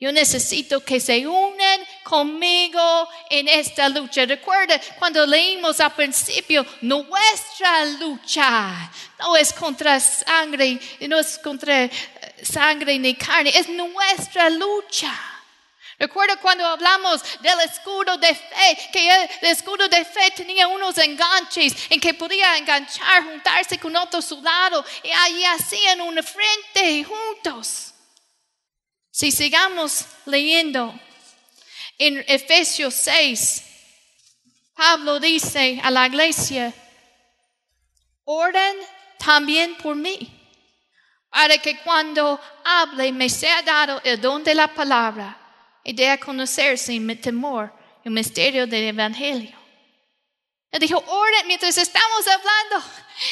Yo 0.00 0.10
necesito 0.10 0.80
que 0.80 0.98
se 0.98 1.24
unan 1.24 1.80
conmigo 2.02 3.08
en 3.30 3.46
esta 3.46 3.88
lucha. 3.88 4.26
Recuerda 4.26 4.80
cuando 4.98 5.24
leímos 5.24 5.78
al 5.78 5.94
principio, 5.94 6.66
nuestra 6.80 7.84
lucha 8.00 8.90
no 9.20 9.36
es 9.36 9.52
contra 9.52 10.00
sangre, 10.00 10.80
no 11.08 11.20
es 11.20 11.38
contra 11.38 11.88
sangre 12.42 12.98
ni 12.98 13.14
carne, 13.14 13.52
es 13.54 13.68
nuestra 13.68 14.50
lucha. 14.50 15.29
Recuerdo 16.00 16.40
cuando 16.40 16.66
hablamos 16.66 17.22
del 17.40 17.60
escudo 17.60 18.16
de 18.16 18.34
fe, 18.34 18.88
que 18.90 19.14
el 19.14 19.28
escudo 19.42 19.86
de 19.86 20.02
fe 20.02 20.30
tenía 20.34 20.66
unos 20.66 20.96
enganches 20.96 21.74
en 21.90 22.00
que 22.00 22.14
podía 22.14 22.56
enganchar, 22.56 23.22
juntarse 23.22 23.78
con 23.78 23.94
otro 23.94 24.22
soldado 24.22 24.82
y 25.02 25.10
allí 25.10 25.44
hacían 25.44 26.00
una 26.00 26.22
frente 26.22 27.04
juntos. 27.04 27.92
Si 29.10 29.30
sigamos 29.30 30.06
leyendo 30.24 30.98
en 31.98 32.24
Efesios 32.26 32.94
6, 32.94 33.62
Pablo 34.74 35.20
dice 35.20 35.82
a 35.84 35.90
la 35.90 36.06
iglesia, 36.06 36.72
orden 38.24 38.74
también 39.18 39.74
por 39.74 39.94
mí, 39.96 40.18
para 41.28 41.58
que 41.58 41.76
cuando 41.80 42.40
hable 42.64 43.12
me 43.12 43.28
sea 43.28 43.60
dado 43.60 44.00
el 44.02 44.18
don 44.18 44.42
de 44.42 44.54
la 44.54 44.68
palabra 44.68 45.39
y 45.84 45.92
de 45.92 46.18
conocer 46.18 46.78
sin 46.78 47.20
temor 47.20 47.72
el 48.04 48.12
misterio 48.12 48.66
del 48.66 48.84
Evangelio. 48.88 49.56
Él 50.70 50.80
dijo, 50.80 50.98
orden 50.98 51.46
mientras 51.46 51.76
estamos 51.76 52.26
hablando 52.26 52.88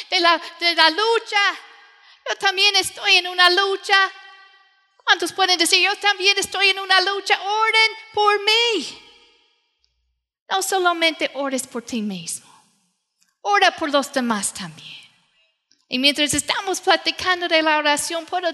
de 0.09 0.19
la, 0.19 0.41
de 0.59 0.75
la 0.75 0.89
lucha. 0.89 1.41
Yo 2.27 2.35
también 2.35 2.75
estoy 2.75 3.15
en 3.15 3.27
una 3.27 3.49
lucha. 3.49 3.95
¿Cuántos 5.03 5.31
pueden 5.31 5.57
decir, 5.57 5.83
yo 5.83 5.95
también 5.97 6.37
estoy 6.37 6.69
en 6.69 6.79
una 6.79 6.99
lucha? 7.01 7.39
Orden 7.41 7.91
por 8.13 8.39
mí. 8.43 8.99
No 10.49 10.61
solamente 10.61 11.31
ores 11.35 11.65
por 11.65 11.83
ti 11.83 12.01
mismo, 12.01 12.49
ora 13.41 13.75
por 13.75 13.91
los 13.91 14.11
demás 14.11 14.53
también. 14.53 14.99
Y 15.87 15.97
mientras 15.97 16.33
estamos 16.33 16.81
platicando 16.81 17.47
de 17.47 17.61
la 17.63 17.77
oración, 17.77 18.25
puedo 18.25 18.47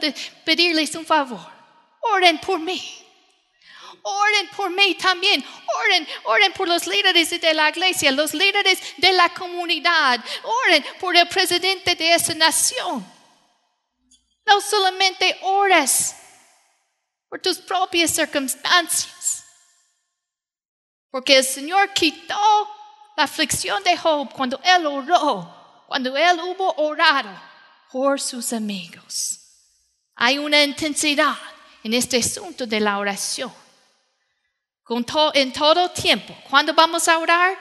pedirles 0.45 0.95
un 0.95 1.05
favor. 1.05 1.45
Oren 2.13 2.39
por 2.39 2.59
mí. 2.59 3.04
Oren 4.07 4.49
por 4.49 4.69
mí 4.69 4.93
también. 4.93 5.43
Oren, 5.83 6.07
oren 6.25 6.53
por 6.53 6.67
los 6.67 6.85
líderes 6.85 7.31
de 7.41 7.53
la 7.55 7.69
iglesia, 7.69 8.11
los 8.11 8.35
líderes 8.35 8.79
de 8.97 9.11
la 9.11 9.29
comunidad. 9.29 10.23
Oren 10.43 10.85
por 10.99 11.15
el 11.15 11.27
presidente 11.27 11.95
de 11.95 12.13
esa 12.13 12.35
nación. 12.35 13.03
No 14.45 14.61
solamente 14.61 15.39
ores 15.41 16.15
por 17.27 17.41
tus 17.41 17.57
propias 17.57 18.11
circunstancias. 18.11 19.43
Porque 21.09 21.37
el 21.37 21.43
Señor 21.43 21.91
quitó 21.91 22.69
la 23.17 23.23
aflicción 23.23 23.81
de 23.83 23.97
Job 23.97 24.31
cuando 24.31 24.59
él 24.63 24.85
oró, 24.85 25.83
cuando 25.87 26.15
él 26.15 26.39
hubo 26.41 26.73
orado 26.73 27.41
por 27.91 28.21
sus 28.21 28.53
amigos. 28.53 29.39
Hay 30.13 30.37
una 30.37 30.63
intensidad 30.63 31.35
en 31.83 31.95
este 31.95 32.17
asunto 32.17 32.67
de 32.67 32.79
la 32.79 32.99
oración 32.99 33.64
en 35.33 35.51
todo 35.51 35.89
tiempo. 35.89 36.35
¿Cuándo 36.47 36.71
vamos 36.73 37.07
a 37.07 37.17
orar? 37.17 37.57